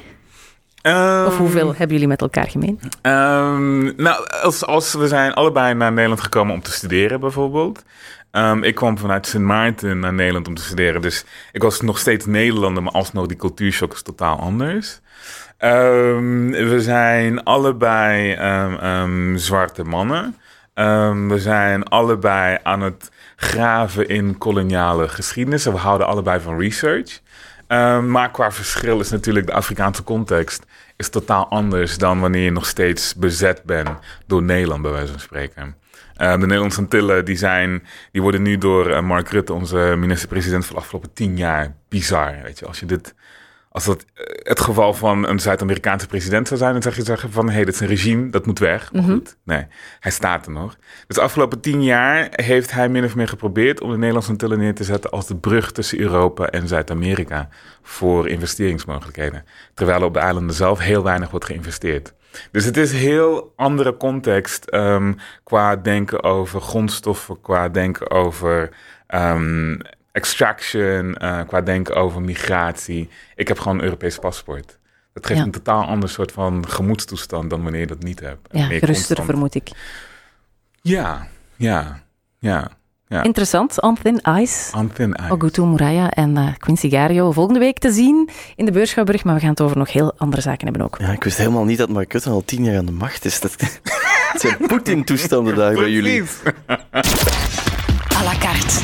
Of 1.27 1.37
hoeveel 1.37 1.69
hebben 1.69 1.89
jullie 1.89 2.09
met 2.09 2.21
elkaar 2.21 2.49
gemeen? 2.49 2.81
Ehm, 3.03 4.03
nou, 4.03 4.29
als, 4.43 4.67
als 4.67 4.93
we 4.93 5.09
zijn 5.09 5.35
allebei 5.35 5.75
naar 5.75 5.93
Nederland 5.93 6.21
gekomen 6.21 6.55
om 6.55 6.63
te 6.63 6.73
studeren, 6.73 7.21
bijvoorbeeld. 7.21 7.83
Ehm, 8.35 8.63
ik 8.63 8.75
kwam 8.75 8.99
vanuit 8.99 9.27
Sint 9.27 9.45
Maarten 9.45 9.99
naar 9.99 10.13
Nederland 10.13 10.49
om 10.49 10.55
te 10.55 10.63
studeren. 10.63 11.01
Dus 11.01 11.25
ik 11.53 11.63
was 11.63 11.81
nog 11.81 11.99
steeds 11.99 12.27
Nederlander, 12.27 12.83
maar 12.83 12.93
alsnog 12.93 13.27
die 13.27 13.37
cultuurshock 13.37 13.93
is 13.93 14.03
totaal 14.03 14.39
anders. 14.39 15.01
Ehm, 15.59 16.51
we 16.51 16.81
zijn 16.81 17.43
allebei 17.43 18.33
ehm, 18.33 19.37
zwarte 19.37 19.85
mannen. 19.85 20.37
We 21.29 21.35
zijn 21.37 21.85
allebei 21.85 22.59
aan 22.63 22.81
het 22.81 23.11
graven 23.37 24.09
in 24.09 24.39
koloniale 24.39 25.09
geschiedenis. 25.09 25.67
En 25.67 25.73
we 25.73 25.79
houden 25.79 26.07
allebei 26.07 26.41
van 26.41 26.59
research. 26.59 27.21
Maar 28.09 28.31
qua 28.31 28.53
verschil 28.53 29.01
is 29.01 29.11
natuurlijk 29.11 29.47
de 29.47 29.53
Afrikaanse 29.53 30.03
context 30.03 30.67
is 30.97 31.09
totaal 31.09 31.49
anders 31.49 31.99
dan 31.99 32.21
wanneer 32.21 32.45
je 32.45 32.51
nog 32.51 32.67
steeds 32.67 33.15
bezet 33.15 33.63
bent 33.63 33.91
door 34.27 34.43
Nederland, 34.43 34.83
bij 34.83 34.91
wijze 34.91 35.13
van 35.13 35.21
spreken. 35.21 35.77
Ehm, 36.17 36.41
de 36.41 36.47
Nederlandse 36.47 36.81
Antillen 36.81 37.25
die 37.25 37.37
zijn, 37.37 37.83
die 38.13 38.23
worden 38.23 38.43
nu 38.43 38.59
door 38.59 38.91
eh, 38.91 39.03
Mark 39.03 39.29
Rutte, 39.29 39.53
onze 39.53 39.95
minister-president 39.99 40.67
van 40.67 40.75
de 40.75 40.81
afgelopen 40.81 41.13
tien 41.13 41.37
jaar, 41.37 41.77
bizar. 41.89 42.35
Weet 42.43 42.59
je, 42.59 42.67
als 42.67 42.81
je 42.81 42.87
dit, 42.87 43.15
als 43.69 43.85
dat 43.85 44.05
eh, 44.15 44.25
het 44.43 44.61
geval 44.61 44.95
van 44.95 45.29
een 45.29 45.39
Zuid-Amerikaanse 45.39 46.07
president 46.07 46.49
zou 46.49 46.61
zijn, 46.61 46.73
dan 46.73 46.83
zeg 46.83 46.97
je 46.97 47.05
zeggen 47.05 47.33
van, 47.33 47.47
hé, 47.47 47.55
hey, 47.55 47.65
dit 47.65 47.75
is 47.75 47.81
een 47.81 47.87
regime, 47.87 48.31
dat 48.31 48.47
moet 48.47 48.59
weg. 48.59 48.93
Maar 48.93 49.03
goed, 49.03 49.37
nee, 49.45 49.67
hij 50.01 50.11
staat 50.11 50.47
er 50.47 50.53
nog. 50.53 50.77
Dus 51.07 51.17
de 51.17 51.23
afgelopen 51.23 51.61
tien 51.61 51.83
jaar 51.83 52.29
heeft 52.31 52.73
hij 52.73 52.89
min 52.89 53.05
of 53.05 53.15
meer 53.15 53.29
geprobeerd 53.29 53.81
om 53.81 53.91
de 53.91 53.97
Nederlandse 53.97 54.31
Antillen 54.31 54.59
neer 54.59 54.75
te 54.75 54.85
zetten 54.85 55.11
als 55.11 55.27
de 55.27 55.37
brug 55.37 55.73
tussen 55.73 56.01
Europa 56.01 56.47
en 56.47 56.69
Zuid-Amerika 56.69 57.49
voor 57.83 58.29
investeringsmogelijkheden. 58.29 59.45
Terwijl 59.75 59.99
er 59.99 60.07
op 60.07 60.15
de 60.15 60.21
eilanden 60.21 60.55
zelf 60.55 60.79
heel 60.79 61.03
weinig 61.03 61.31
wordt 61.31 61.47
geïnvesteerd. 61.47 62.15
Dus 62.51 62.65
het 62.65 62.77
is 62.77 62.93
een 62.93 62.99
heel 62.99 63.53
andere 63.57 63.97
context 63.97 64.65
ehm, 64.65 65.13
qua 65.45 65.77
denken 65.77 66.23
over 66.23 66.61
grondstoffen, 66.61 67.41
qua 67.41 67.69
denken 67.69 68.11
over 68.11 68.71
ehm, 69.07 69.79
extraction, 70.13 71.15
eh, 71.17 71.41
qua 71.47 71.61
denken 71.61 71.95
over 71.97 72.23
migratie. 72.23 73.09
Ik 73.35 73.49
heb 73.49 73.59
gewoon 73.59 73.79
een 73.79 73.85
Europees 73.85 74.19
paspoort. 74.19 74.79
Dat 75.13 75.27
geeft 75.27 75.39
Ja. 75.39 75.45
een 75.45 75.51
totaal 75.53 75.85
ander 75.85 76.09
soort 76.09 76.33
van 76.33 76.69
gemoedstoestand 76.69 77.51
dan 77.51 77.63
wanneer 77.63 77.81
je 77.81 77.87
dat 77.87 78.03
niet 78.03 78.21
hebt. 78.21 78.49
Ja, 78.51 78.65
geruster 78.65 78.87
constant- 78.87 79.25
vermoed 79.29 79.55
ik. 79.55 79.71
Ja, 80.83 81.27
ja, 81.57 82.03
ja. 82.39 82.71
Ja. 83.09 83.23
Interessant, 83.23 83.83
On 83.83 83.97
Thin 84.03 84.21
Ice. 84.41 84.77
On 84.77 84.93
thin 84.93 85.17
ice. 85.23 85.33
Ogutu 85.33 85.67
Muraya 85.67 86.11
en 86.11 86.37
eh, 86.37 86.49
Quincy 86.59 86.91
Gario 86.91 87.33
volgende 87.33 87.59
week 87.59 87.79
te 87.79 87.93
zien 87.93 88.29
in 88.57 88.65
de 88.65 88.73
Beurschouwburg, 88.73 89.25
maar 89.25 89.35
we 89.35 89.41
gaan 89.41 89.51
het 89.51 89.61
over 89.61 89.77
nog 89.77 89.93
heel 89.93 90.15
andere 90.17 90.43
zaken 90.43 90.67
hebben 90.67 90.85
ook. 90.85 90.97
Ja, 90.99 91.13
ik 91.13 91.25
wist 91.25 91.37
helemaal 91.37 91.65
niet 91.65 91.79
dat 91.79 91.89
Mark 91.89 92.13
Rutte 92.13 92.31
al 92.31 92.43
tien 92.45 92.65
jaar 92.65 92.77
aan 92.77 92.87
de 92.87 92.93
macht 92.93 93.25
is. 93.25 93.41
Dat, 93.41 93.55
het 93.59 93.81
zijn 94.41 94.57
Poetin-toestanden 94.67 95.55
daar 95.55 95.75
bij 95.75 95.91
jullie. 95.91 96.23
À 98.19 98.23
la 98.23 98.35
carte. 98.39 98.81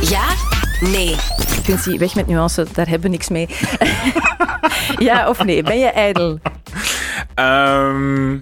Ja? 0.00 0.24
Nee. 0.80 1.16
Quincy, 1.62 1.98
weg 1.98 2.14
met 2.14 2.26
nuance, 2.26 2.66
daar 2.72 2.88
hebben 2.88 3.10
we 3.10 3.16
niks 3.16 3.28
mee. 3.28 3.48
ja 5.08 5.28
of 5.28 5.44
nee? 5.44 5.62
Ben 5.62 5.78
je 5.78 5.86
ijdel? 5.86 6.38
Ehm, 7.34 8.38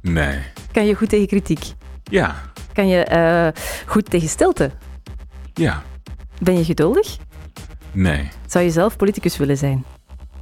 nee. 0.00 0.38
Kan 0.72 0.86
je 0.86 0.94
goed 0.94 1.08
tegen 1.08 1.26
kritiek? 1.26 1.64
Ja, 2.04 2.34
Kan 2.78 2.88
je 2.88 3.04
eh, 3.04 3.62
goed 3.86 4.10
tegen 4.10 4.28
stilte? 4.28 4.70
ja, 5.54 5.82
Ben 6.40 6.58
je 6.58 6.64
geduldig? 6.64 7.16
nee. 7.92 8.28
Zou 8.46 8.64
je 8.64 8.70
zelf 8.70 8.96
politicus 8.96 9.36
willen 9.36 9.56
zijn? 9.56 9.84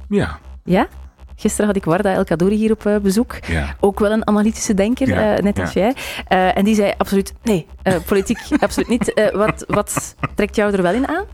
Ja, 0.09 0.39
Ja? 0.63 0.87
Gisteren 1.35 1.65
had 1.67 1.75
ik 1.75 1.85
Warda 1.85 2.13
El 2.13 2.23
Kadouri 2.23 2.55
hier 2.55 2.71
op 2.71 2.85
eh, 2.85 2.97
bezoek. 2.97 3.35
Ja. 3.47 3.75
Ook 3.79 3.99
wel 3.99 4.11
een 4.11 4.27
analytische 4.27 4.73
denker, 4.73 5.07
Ja, 5.07 5.35
eh, 5.35 5.43
net 5.43 5.59
als 5.59 5.73
jij. 5.73 5.95
Eh, 6.27 6.57
en 6.57 6.63
die 6.63 6.75
zei 6.75 6.93
absoluut, 6.97 7.33
nee, 7.43 7.67
politiek 8.05 8.39
absoluut 8.59 8.89
niet. 8.89 9.29
Wat, 9.33 9.63
wat 9.67 10.15
trekt 10.35 10.55
jou 10.55 10.73
er 10.73 10.81
wel 10.81 10.93
in 10.93 11.07
aan? 11.07 11.25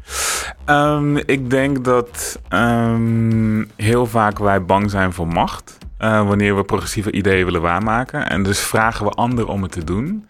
Ehm, 0.65 1.17
ik 1.17 1.49
denk 1.49 1.85
dat 1.85 2.39
ehm, 2.49 3.63
heel 3.75 4.05
vaak 4.05 4.39
wij 4.39 4.63
bang 4.65 4.89
zijn 4.89 5.13
voor 5.13 5.27
macht. 5.27 5.77
wanneer 5.97 6.55
we 6.55 6.63
progressieve 6.63 7.11
ideeën 7.11 7.45
willen 7.45 7.61
waarmaken. 7.61 8.29
En 8.29 8.43
dus 8.43 8.59
vragen 8.59 9.05
we 9.05 9.11
anderen 9.11 9.49
om 9.49 9.61
het 9.61 9.71
te 9.71 9.83
doen. 9.83 10.27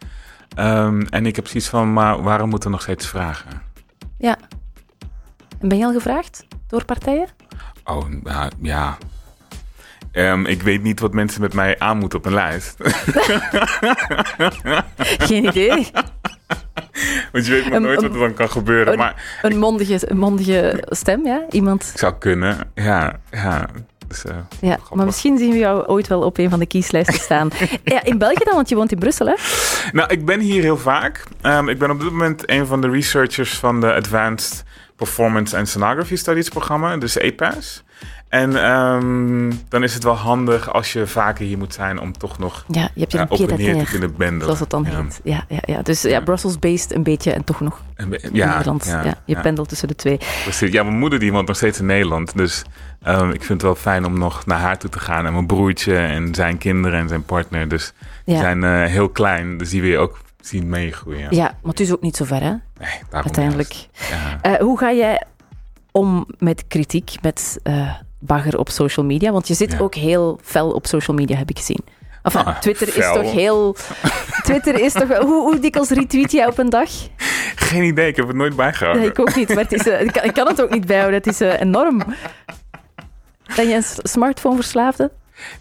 Ehm, 0.56 1.02
en 1.10 1.26
ik 1.26 1.36
heb 1.36 1.48
zoiets 1.48 1.70
van, 1.70 1.94
maar 1.94 2.22
waarom 2.24 2.50
moeten 2.50 2.70
we 2.70 2.76
nog 2.76 2.84
steeds 2.84 3.08
vragen? 3.08 3.62
Ja. 4.18 4.38
En 5.60 5.68
ben 5.70 5.78
je 5.78 5.86
al 5.86 5.94
gevraagd 5.94 6.46
door 6.68 6.86
partijen? 6.86 7.28
Oh, 7.84 8.06
nou, 8.24 8.52
ja. 8.62 8.98
Ehm, 10.12 10.46
ik 10.46 10.62
weet 10.62 10.84
niet 10.84 11.00
wat 11.00 11.14
mensen 11.14 11.42
met 11.42 11.54
mij 11.54 11.80
aan 11.80 11.98
moeten 11.98 12.18
op 12.20 12.26
een 12.26 12.34
lijst. 12.34 12.76
Geen 14.98 15.44
idee. 15.46 15.68
Want 17.32 17.46
je 17.46 17.52
weet 17.52 17.70
maar 17.70 17.82
nooit 17.82 17.98
een- 18.02 18.08
wat 18.08 18.14
er 18.14 18.20
dan 18.20 18.34
kan 18.34 18.50
gebeuren. 18.50 18.94
een- 18.94 19.00
Maar 19.00 19.40
Een 19.42 19.58
mondige, 19.60 20.10
een 20.12 20.18
mondige 20.18 20.84
stem, 20.90 21.26
ja? 21.26 21.42
Iemand. 21.50 21.92
zou 21.96 22.14
kunnen. 22.18 22.58
Ja, 22.74 23.20
ja. 23.32 23.68
Dus, 24.08 24.26
eh, 24.26 24.36
Ja, 24.62 24.80
maar 24.94 25.06
misschien 25.06 25.38
zien 25.38 25.52
we 25.52 25.58
jou 25.58 25.86
ooit 25.86 26.08
wel 26.08 26.22
op 26.22 26.38
een 26.38 26.50
van 26.50 26.60
de 26.60 26.66
kieslijsten 26.66 27.20
staan. 27.20 27.50
ja, 27.84 28.04
in 28.04 28.18
België 28.18 28.44
dan, 28.44 28.56
want 28.56 28.70
je 28.70 28.76
woont 28.76 28.92
in 28.92 29.00
Brussel, 29.00 29.28
hè? 29.28 29.34
Nou, 29.92 30.10
ik 30.14 30.26
ben 30.26 30.40
hier 30.40 30.62
heel 30.62 30.78
vaak. 30.78 31.24
Ehm, 31.42 31.70
ik 31.70 31.80
ben 31.80 31.92
op 31.92 32.00
dit 32.00 32.12
moment 32.12 32.50
een 32.50 32.66
van 32.66 32.82
de 32.82 32.90
researchers 32.90 33.54
van 33.54 33.82
de 33.82 33.94
Advanced 33.94 34.64
Performance 35.08 35.58
and 35.58 35.70
Sonography 35.70 36.16
Studies 36.16 36.50
programma, 36.50 36.98
dus 36.98 37.20
APAS. 37.20 37.84
En 38.30 38.64
ehm, 38.64 39.52
dan 39.70 39.84
is 39.84 39.94
het 39.94 40.04
wel 40.04 40.16
handig 40.16 40.74
als 40.74 40.94
je 40.94 41.08
vaker 41.08 41.46
hier 41.46 41.58
moet 41.58 41.74
zijn 41.74 42.00
om 42.00 42.18
toch 42.18 42.40
nog 42.40 42.64
Ja, 42.68 42.90
je 42.94 43.00
hebt 43.00 43.12
ja, 43.12 43.22
een 43.22 43.30
op 43.30 43.50
en 43.50 43.58
neer 43.58 43.78
te 43.86 43.92
kunnen 43.92 44.16
benden. 44.16 44.42
zoals 44.44 44.60
het 44.60 44.70
dan 44.70 44.86
Ja. 44.90 45.02
heet. 45.02 45.20
Ja, 45.24 45.46
ja, 45.50 45.60
ja. 45.66 45.82
Dus 45.82 46.02
ja, 46.02 46.10
Ja. 46.10 46.20
Brussels-based 46.22 46.94
een 46.94 47.04
beetje 47.04 47.32
en 47.32 47.44
toch 47.44 47.60
nog 47.60 47.82
in 47.96 48.18
Ja, 48.34 48.50
Nederland. 48.52 48.86
Ja, 48.86 49.18
je 49.26 49.40
pendelt 49.40 49.70
tussen 49.70 49.88
de 49.88 49.96
twee. 49.96 50.18
precies. 50.44 50.72
Ja, 50.72 50.84
mijn 50.84 50.98
moeder 50.98 51.20
die 51.20 51.32
woont 51.32 51.48
nog 51.48 51.56
steeds 51.56 51.80
in 51.80 51.86
Nederland. 51.86 52.38
Dus 52.38 52.64
ehm, 53.04 53.30
ik 53.30 53.40
vind 53.44 53.50
het 53.50 53.62
wel 53.62 53.76
fijn 53.76 54.06
om 54.06 54.18
nog 54.20 54.46
naar 54.46 54.60
haar 54.60 54.78
toe 54.78 54.90
te 54.90 55.00
gaan. 55.00 55.26
En 55.26 55.34
mijn 55.34 55.48
broertje 55.48 55.98
en 55.98 56.36
zijn 56.36 56.58
kinderen 56.58 57.00
en 57.00 57.08
zijn 57.08 57.24
partner. 57.24 57.68
Dus 57.68 57.94
die 58.26 58.38
zijn 58.38 58.64
eh, 58.64 58.84
heel 58.86 59.10
klein. 59.10 59.58
Dus 59.58 59.70
die 59.70 59.82
wil 59.82 59.90
je 59.92 59.98
ook 59.98 60.20
zien 60.42 60.70
meegroeien. 60.70 61.36
ja, 61.36 61.44
maar 61.62 61.72
het 61.72 61.80
is 61.80 61.92
ook 61.92 62.02
niet 62.02 62.16
zo 62.16 62.26
ver, 62.26 62.42
hè? 62.42 62.54
Nee, 62.84 63.22
Uiteindelijk. 63.24 63.74
Ja. 64.10 64.38
Eh, 64.42 64.60
hoe 64.62 64.78
ga 64.78 64.92
jij 64.92 65.22
om 65.92 66.26
met 66.38 66.68
kritiek, 66.68 67.12
met 67.22 67.60
eh, 67.64 67.94
bagger 68.20 68.58
op 68.58 68.70
social 68.70 69.06
media? 69.06 69.32
Want 69.32 69.48
je 69.48 69.54
zit 69.54 69.72
Ja. 69.72 69.78
ook 69.80 69.96
heel 69.96 70.40
fel 70.44 70.72
op 70.72 70.88
social 70.88 71.16
media, 71.18 71.38
heb 71.38 71.50
ik 71.50 71.58
gezien. 71.58 71.80
Enfin, 72.24 72.46
Ah, 72.46 72.60
Twitter 72.60 72.88
is 72.88 73.12
toch 73.14 73.32
heel... 73.32 73.76
Twitter 74.44 74.80
is 74.80 74.94
toch... 74.94 75.08
Hoe, 75.18 75.42
hoe 75.42 75.60
dikwijls 75.60 75.90
retweet 75.90 76.32
jij 76.32 76.48
op 76.48 76.58
een 76.58 76.70
dag? 76.70 76.90
Geen 77.56 77.84
idee, 77.84 78.08
ik 78.08 78.16
heb 78.16 78.28
het 78.28 78.36
nooit 78.36 78.56
bijgehouden. 78.56 79.02
Nee, 79.02 79.12
ik 79.12 79.20
ook 79.20 79.36
niet, 79.36 79.48
maar 79.48 79.64
het 79.64 79.72
is, 79.72 79.88
eh, 79.88 80.02
ik, 80.02 80.12
kan, 80.12 80.24
ik 80.24 80.34
kan 80.34 80.48
het 80.48 80.62
ook 80.62 80.70
niet 80.70 80.86
bijhouden. 80.86 81.18
Het 81.18 81.28
is 81.28 81.40
enorm. 81.40 82.04
Ben 83.56 83.68
je 83.68 83.76
een 83.76 83.84
s- 83.84 84.00
smartphone-verslaafde? 84.02 85.12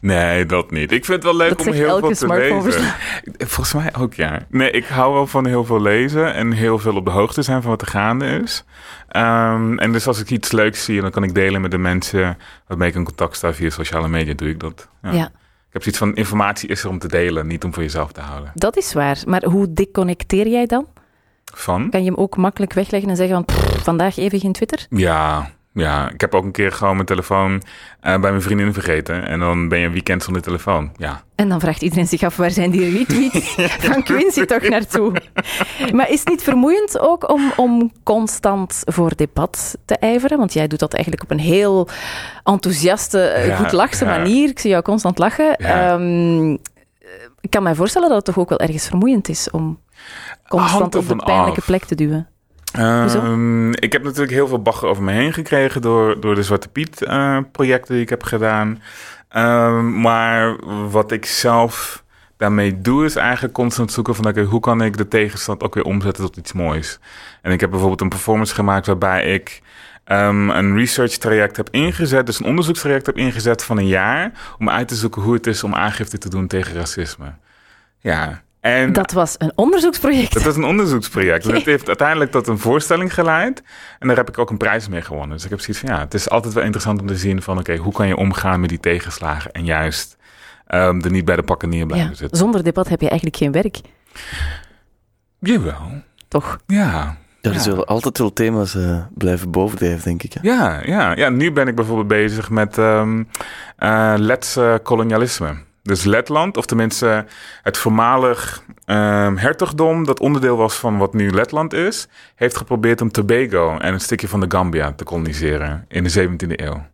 Nee, 0.01 0.47
dat 0.47 0.71
niet. 0.71 0.93
Ik 0.93 1.05
vind 1.05 1.23
het 1.23 1.25
wel 1.25 1.37
leuk 1.37 1.49
Dat 1.49 1.67
om 1.67 1.73
heel 1.73 1.99
veel 1.99 2.11
te 2.15 2.27
lezen. 2.27 2.95
Volgens 3.39 3.73
mij 3.73 3.95
ook, 3.99 4.15
ja. 4.15 4.47
Nee, 4.49 4.71
ik 4.71 4.87
hou 4.87 5.13
wel 5.15 5.27
van 5.27 5.47
heel 5.47 5.65
veel 5.65 5.81
lezen 5.81 6.35
en 6.35 6.53
heel 6.53 6.79
veel 6.79 6.97
op 6.97 7.05
de 7.05 7.11
hoogte 7.11 7.43
zijn 7.43 7.63
van 7.63 7.71
wat 7.71 7.81
er 7.81 7.87
gaande 7.87 8.27
is. 8.27 8.65
Ehm, 9.09 9.79
en 9.79 9.93
dus 9.93 10.07
als 10.07 10.21
ik 10.21 10.31
iets 10.31 10.53
leuks 10.53 10.85
zie, 10.85 11.01
dan 11.01 11.11
kan 11.11 11.23
ik 11.23 11.35
delen 11.35 11.61
met 11.61 11.71
de 11.71 11.79
mensen 11.79 12.39
waarmee 12.67 12.89
ik 12.89 12.95
in 12.95 13.05
contact 13.05 13.37
sta 13.37 13.53
via 13.55 13.71
sociale 13.71 14.09
media, 14.09 14.35
doe 14.35 14.49
ik 14.49 14.61
dat. 14.61 14.89
Ja. 15.03 15.13
Ja. 15.13 15.25
Ik 15.73 15.83
heb 15.83 15.83
zoiets 15.83 16.01
van, 16.01 16.15
informatie 16.15 16.69
is 16.69 16.83
er 16.83 16.89
om 16.89 16.99
te 16.99 17.09
delen, 17.09 17.47
niet 17.47 17.65
om 17.65 17.75
voor 17.75 17.83
jezelf 17.83 18.13
te 18.13 18.21
houden. 18.21 18.51
dat 18.55 18.77
is 18.77 18.93
waar. 18.93 19.19
Maar 19.27 19.45
hoe 19.45 19.73
deconnecteer 19.73 20.49
jij 20.49 20.67
dan? 20.67 20.87
Van? 21.55 21.91
Kan 21.91 22.05
je 22.05 22.11
hem 22.11 22.19
ook 22.19 22.37
makkelijk 22.37 22.73
wegleggen 22.73 23.11
en 23.11 23.17
zeggen 23.17 23.35
van... 23.35 23.45
"Pff, 23.45 23.83
vandaag 23.83 24.17
even 24.17 24.41
geen 24.41 24.53
Twitter? 24.53 24.87
Ja, 24.91 25.51
ja. 25.73 26.11
Ik 26.11 26.21
heb 26.21 26.35
ook 26.35 26.45
een 26.45 26.53
keer 26.53 26.73
gewoon 26.73 26.95
mijn 26.95 27.07
telefoon 27.07 27.63
eh, 28.01 28.21
bij 28.21 28.31
mijn 28.31 28.43
vriendin 28.43 28.73
vergeten. 28.73 29.27
En 29.27 29.39
dan 29.39 29.69
ben 29.69 29.79
je 29.79 29.87
een 29.87 29.93
weekend 29.93 30.23
zonder 30.23 30.43
telefoon. 30.43 30.91
Ja. 30.97 31.23
En 31.35 31.49
dan 31.49 31.61
vraagt 31.61 31.83
iedereen 31.83 32.07
zich 32.07 32.23
af, 32.23 32.37
waar 32.37 32.51
zijn 32.51 32.71
die 32.71 32.97
retweets 32.99 33.55
van 33.91 34.03
Quincy 34.03 34.45
toch 34.45 34.69
naartoe? 34.69 35.13
Maar 35.93 36.11
is 36.11 36.19
het 36.19 36.29
niet 36.29 36.43
vermoeiend 36.43 36.99
ook 36.99 37.31
om, 37.31 37.53
om 37.57 37.93
constant 38.03 38.83
voor 38.85 39.17
debat 39.17 39.79
te 39.85 39.97
ijveren? 39.97 40.39
Want 40.39 40.53
jij 40.53 40.67
doet 40.67 40.79
dat 40.79 40.93
eigenlijk 40.95 41.25
op 41.25 41.31
een 41.31 41.39
heel 41.45 41.89
enthousiaste, 42.45 43.21
eh, 43.21 43.47
Ja, 43.47 43.57
goed 43.57 43.73
lachse 43.73 44.05
ja. 44.05 44.11
manier. 44.11 44.49
Ik 44.49 44.59
zie 44.59 44.71
jou 44.71 44.83
constant 44.83 45.19
lachen. 45.19 45.55
Ja. 45.59 45.93
Ehm, 45.93 46.51
ik 47.41 47.51
kan 47.51 47.63
mij 47.63 47.75
voorstellen 47.75 48.09
dat 48.09 48.17
het 48.17 48.27
toch 48.27 48.39
ook 48.39 48.49
wel 48.49 48.59
ergens 48.59 48.87
vermoeiend 48.87 49.29
is 49.29 49.51
om 49.51 49.81
constant 50.49 50.85
op 50.85 50.93
de 50.93 50.99
ervan 50.99 51.17
pijnlijke 51.25 51.61
af. 51.61 51.67
plek 51.67 51.85
te 51.85 51.95
duwen. 51.95 52.29
Ehm, 52.73 53.73
ik 53.73 53.93
heb 53.93 54.03
natuurlijk 54.03 54.33
heel 54.33 54.49
veel 54.49 54.63
bagger 54.63 54.89
over 54.89 55.03
me 55.03 55.13
heen 55.13 55.33
gekregen 55.33 55.83
door, 55.83 56.21
door 56.21 56.35
de 56.35 56.43
Zwarte 56.43 56.69
Piet 56.69 57.03
eh, 57.03 57.39
projecten 57.53 57.95
die 57.95 58.03
ik 58.03 58.09
heb 58.09 58.23
gedaan. 58.23 58.83
Ehm, 59.29 60.01
maar 60.01 60.57
wat 60.91 61.13
ik 61.13 61.27
zelf 61.27 62.05
daarmee 62.37 62.81
doe 62.81 63.05
is 63.05 63.17
eigenlijk 63.17 63.55
constant 63.55 63.93
zoeken 63.93 64.15
van 64.15 64.27
oké, 64.27 64.43
hoe 64.43 64.61
kan 64.61 64.83
ik 64.83 64.97
de 64.97 65.09
tegenstand 65.09 65.63
ook 65.63 65.75
weer 65.75 65.85
omzetten 65.85 66.25
tot 66.25 66.37
iets 66.37 66.53
moois. 66.53 66.99
En 67.43 67.53
ik 67.53 67.61
heb 67.61 67.71
bijvoorbeeld 67.71 68.01
een 68.01 68.09
performance 68.09 68.55
gemaakt 68.55 68.87
waarbij 68.87 69.35
ik 69.35 69.63
ehm, 70.05 70.51
een 70.51 70.77
research 70.77 71.13
traject 71.13 71.57
heb 71.57 71.69
ingezet, 71.71 72.27
dus 72.27 72.41
een 72.41 72.47
onderzoekstraject 72.47 73.07
heb 73.07 73.17
ingezet 73.17 73.65
van 73.65 73.79
een 73.79 73.87
jaar, 73.87 74.33
om 74.59 74.71
uit 74.71 74.89
te 74.89 74.95
zoeken 74.95 75.23
hoe 75.23 75.35
het 75.35 75.47
is 75.47 75.65
om 75.65 75.75
aangifte 75.75 76.19
te 76.19 76.29
doen 76.29 76.47
tegen 76.47 76.75
racisme. 76.75 77.35
Ja, 77.99 78.43
en 78.63 78.93
Dat 78.93 79.13
was 79.13 79.35
een 79.39 79.53
onderzoeksproject. 79.55 80.33
dat 80.35 80.43
was 80.43 80.57
een 80.57 80.65
onderzoeksproject. 80.65 81.43
En 81.45 81.49
Oké. 81.49 81.59
dat 81.59 81.67
heeft 81.67 81.87
uiteindelijk 81.87 82.31
tot 82.31 82.47
een 82.49 82.59
voorstelling 82.59 83.15
geleid. 83.15 83.63
En 83.99 84.07
daar 84.09 84.17
heb 84.17 84.29
ik 84.29 84.39
ook 84.39 84.51
een 84.51 84.57
prijs 84.57 84.89
mee 84.89 85.03
gewonnen. 85.03 85.37
Dus 85.37 85.45
ik 85.45 85.51
heb 85.51 85.61
zoiets 85.61 85.79
van, 85.85 85.95
ja, 85.95 85.99
het 86.01 86.15
is 86.15 86.29
altijd 86.29 86.55
wel 86.55 86.63
interessant 86.63 87.01
om 87.01 87.07
te 87.07 87.17
zien 87.17 87.43
van... 87.43 87.59
oké, 87.59 87.77
hoe 87.77 87.93
kan 87.93 88.07
je 88.07 88.17
omgaan 88.17 88.61
met 88.61 88.69
die 88.69 88.81
tegenslagen 88.81 89.53
en 89.53 89.65
juist 89.65 90.17
ehm, 90.67 91.01
er 91.01 91.11
niet 91.11 91.25
bij 91.25 91.37
de 91.37 91.43
pakken 91.43 91.69
neer 91.69 91.87
blijven 91.87 92.09
Ja, 92.11 92.15
zitten. 92.17 92.39
zonder 92.39 92.63
debat 92.65 92.89
heb 92.89 93.01
je 93.01 93.09
eigenlijk 93.09 93.37
geen 93.39 93.53
werk, 93.53 93.81
Jawel, 95.39 96.03
toch? 96.29 96.59
ja. 96.67 97.17
Er 97.41 97.53
Ja. 97.53 97.59
zullen 97.59 97.87
altijd 97.87 98.19
wel 98.19 98.33
thema's 98.33 98.75
eh, 98.75 99.05
blijven 99.15 99.51
bovendrijven, 99.51 100.03
denk 100.05 100.23
ik. 100.23 100.33
Hè? 100.33 100.39
Ja, 100.43 100.81
ja, 100.85 101.17
ja, 101.17 101.29
nu 101.29 101.53
ben 101.53 101.69
ik 101.69 101.75
bijvoorbeeld 101.75 102.09
bezig 102.09 102.51
met 102.51 102.79
ehm 102.79 103.23
eh, 103.77 104.15
Letse 104.17 104.81
kolonialisme. 104.83 105.57
Dus 105.83 106.05
Letland, 106.05 106.57
of 106.57 106.67
tenminste 106.67 107.27
het 107.63 107.79
voormalig 107.79 108.65
ehm, 108.85 109.37
hertogdom... 109.37 110.05
dat 110.05 110.21
onderdeel 110.21 110.57
was 110.57 110.75
van 110.75 110.99
wat 110.99 111.15
nu 111.15 111.31
Letland 111.31 111.73
is... 111.73 112.09
heeft 112.35 112.57
geprobeerd 112.57 113.01
om 113.01 113.11
Tobago 113.11 113.79
en 113.79 113.93
een 113.93 114.01
stukje 114.01 114.29
van 114.29 114.41
de 114.41 114.47
Gambia 114.49 114.93
te 114.93 115.05
koloniseren 115.05 115.85
in 115.89 116.05
de 116.05 116.29
17e 116.29 116.61
eeuw. 116.61 116.92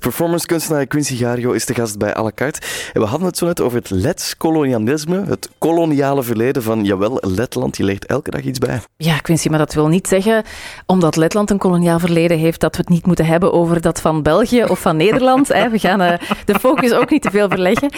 Performancekunstenaar 0.00 0.86
Quincy 0.86 1.16
Gario 1.16 1.50
is 1.52 1.66
de 1.66 1.74
gast 1.74 1.98
bij 1.98 2.16
à 2.16 2.22
la 2.22 2.30
carte. 2.34 2.60
En 2.92 3.00
we 3.00 3.06
hadden 3.06 3.26
het 3.28 3.36
zo 3.38 3.46
net 3.46 3.60
over 3.60 3.78
het 3.78 3.90
Lets 3.90 4.36
kolonialisme, 4.36 5.24
het 5.26 5.50
koloniale 5.58 6.22
verleden 6.22 6.62
van, 6.62 6.84
jawel, 6.84 7.18
Letland. 7.20 7.76
Je 7.76 7.84
leert 7.84 8.06
elke 8.06 8.30
dag 8.30 8.40
iets 8.42 8.58
bij. 8.58 8.80
Ja, 8.96 9.18
Quincy, 9.18 9.48
maar 9.48 9.58
dat 9.58 9.74
wil 9.74 9.88
niet 9.88 10.08
zeggen, 10.08 10.42
omdat 10.86 11.16
Letland 11.16 11.50
een 11.50 11.58
koloniaal 11.58 11.98
verleden 11.98 12.38
heeft, 12.38 12.60
dat 12.60 12.76
we 12.76 12.80
het 12.80 12.90
niet 12.90 13.06
moeten 13.06 13.24
hebben 13.26 13.52
over 13.52 13.80
dat 13.80 14.00
van 14.00 14.22
België 14.22 14.64
of 14.64 14.78
van 14.80 14.96
Nederland. 14.96 15.48
hè. 15.48 15.68
We 15.70 15.78
gaan 15.78 16.00
eh, 16.00 16.18
de 16.44 16.58
focus 16.58 16.92
ook 16.92 17.10
niet 17.10 17.22
te 17.22 17.30
veel 17.30 17.48
verleggen. 17.48 17.90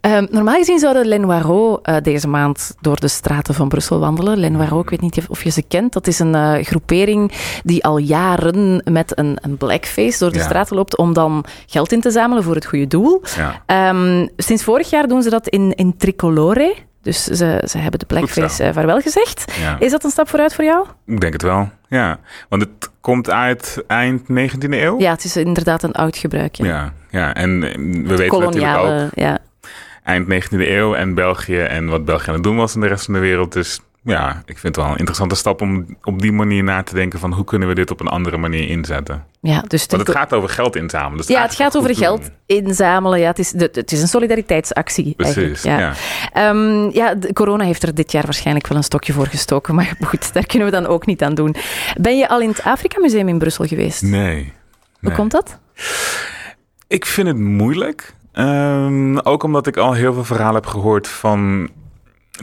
Ehm, 0.00 0.26
normaal 0.30 0.56
gezien 0.56 0.78
zouden 0.78 1.06
Les 1.06 1.18
Noireaux 1.18 1.78
eh, 1.82 1.96
deze 2.02 2.28
maand 2.28 2.74
door 2.80 3.00
de 3.00 3.08
straten 3.08 3.54
van 3.54 3.68
Brussel 3.68 3.98
wandelen. 3.98 4.38
Les 4.38 4.50
Noireaux, 4.50 4.82
ik 4.84 4.90
weet 4.90 5.00
niet 5.00 5.26
of 5.28 5.42
je 5.44 5.50
ze 5.50 5.62
kent. 5.62 5.92
Dat 5.92 6.06
is 6.06 6.18
een 6.18 6.34
eh, 6.34 6.64
groepering 6.64 7.32
die 7.64 7.84
al 7.84 7.98
jaren 7.98 8.82
met 8.84 9.18
een, 9.18 9.38
een 9.40 9.56
blackface 9.56 10.18
door 10.18 10.32
de 10.32 10.38
Ja. 10.38 10.44
straten 10.44 10.76
loopt 10.76 10.96
om 10.96 11.12
dan 11.12 11.37
geld 11.66 11.92
in 11.92 12.00
te 12.00 12.10
zamelen 12.10 12.42
voor 12.42 12.54
het 12.54 12.66
goede 12.66 12.86
doel. 12.86 13.22
Ja. 13.36 13.62
Ehm, 13.66 14.26
sinds 14.36 14.64
vorig 14.64 14.90
jaar 14.90 15.08
doen 15.08 15.22
ze 15.22 15.30
dat 15.30 15.48
in, 15.48 15.72
in 15.74 15.96
tricolore. 15.96 16.74
Dus 17.02 17.24
ze, 17.24 17.62
ze 17.68 17.78
hebben 17.78 17.98
de 17.98 18.06
blackface 18.06 18.64
eh, 18.64 18.72
vaarwel 18.72 19.00
gezegd. 19.00 19.52
Ja, 19.60 19.76
Is 19.78 19.90
dat 19.90 20.04
een 20.04 20.10
stap 20.10 20.28
vooruit 20.28 20.54
voor 20.54 20.64
jou? 20.64 20.86
ik 21.06 21.20
denk 21.20 21.32
het 21.32 21.42
wel. 21.42 21.70
Ja, 21.88 22.18
want 22.48 22.62
het 22.62 22.90
komt 23.00 23.30
uit 23.30 23.84
eind 23.86 24.22
19e 24.22 24.70
eeuw. 24.70 24.98
Ja, 24.98 25.10
het 25.10 25.24
is 25.24 25.36
inderdaad 25.36 25.82
een 25.82 25.92
oud 25.92 26.16
gebruik. 26.16 26.54
Ja. 26.54 26.66
ja, 26.66 26.92
ja. 27.10 27.34
en 27.34 27.60
we 27.60 28.16
weten 28.16 28.40
natuurlijk 28.40 28.76
ook 28.76 29.10
ja. 29.14 29.38
eind 30.02 30.44
19e 30.44 30.58
eeuw 30.58 30.94
en 30.94 31.14
België 31.14 31.58
en 31.60 31.88
wat 31.88 32.04
België 32.04 32.28
aan 32.28 32.34
het 32.34 32.42
doen 32.42 32.56
was 32.56 32.74
in 32.74 32.80
de 32.80 32.86
rest 32.86 33.04
van 33.04 33.14
de 33.14 33.20
wereld. 33.20 33.52
Dus 33.52 33.80
ja, 34.08 34.42
ik 34.46 34.58
vind 34.58 34.62
het 34.62 34.76
wel 34.76 34.92
een 34.92 34.98
interessante 34.98 35.34
stap 35.34 35.60
om 35.60 35.96
op 36.02 36.20
die 36.22 36.32
manier 36.32 36.62
na 36.62 36.82
te 36.82 36.94
denken 36.94 37.18
van 37.18 37.32
hoe 37.32 37.44
kunnen 37.44 37.68
we 37.68 37.74
dit 37.74 37.90
op 37.90 38.00
een 38.00 38.06
andere 38.08 38.36
manier 38.36 38.68
inzetten. 38.68 39.24
ja, 39.40 39.60
dus 39.66 39.86
Want 39.86 40.06
het 40.06 40.16
gaat 40.16 40.32
over 40.32 40.48
geld 40.48 40.76
inzamelen. 40.76 41.16
dus 41.16 41.26
ja, 41.26 41.42
het 41.42 41.54
gaat 41.54 41.76
over 41.76 41.94
geld 41.96 42.20
doen. 42.46 42.56
inzamelen. 42.64 43.18
Ja, 43.20 43.26
het, 43.26 43.38
is 43.38 43.52
het 43.58 43.92
is 43.92 44.00
een 44.02 44.08
solidariteitsactie. 44.08 45.14
Precies, 45.16 45.64
eigenlijk. 45.64 45.64
ja. 45.64 45.78
Ja. 45.78 46.50
Ehm, 46.50 46.90
ja, 46.96 47.14
de- 47.14 47.32
corona 47.32 47.64
heeft 47.64 47.82
er 47.82 47.94
dit 47.94 48.12
jaar 48.12 48.24
waarschijnlijk 48.24 48.66
wel 48.66 48.76
een 48.78 48.84
stokje 48.84 49.12
voor 49.12 49.26
gestoken. 49.26 49.74
Maar 49.74 49.96
goed, 50.04 50.32
daar 50.32 50.46
kunnen 50.46 50.68
we 50.68 50.74
dan 50.74 50.86
ook 50.86 51.06
niet 51.06 51.22
aan 51.22 51.34
doen. 51.34 51.54
Ben 52.00 52.18
je 52.18 52.28
al 52.28 52.40
in 52.40 52.48
het 52.48 52.62
Afrika 52.62 53.00
Museum 53.00 53.28
in 53.28 53.38
Brussel 53.38 53.64
geweest? 53.66 54.02
Nee. 54.02 54.52
Hoe 55.00 55.12
komt 55.12 55.30
dat? 55.30 55.58
Ik 56.88 57.06
vind 57.06 57.28
het 57.28 57.38
moeilijk. 57.38 58.14
Ehm, 58.32 59.18
ook 59.18 59.42
omdat 59.42 59.66
ik 59.66 59.76
al 59.76 59.92
heel 59.92 60.12
veel 60.12 60.24
verhalen 60.24 60.54
heb 60.54 60.66
gehoord 60.66 61.08
van 61.08 61.68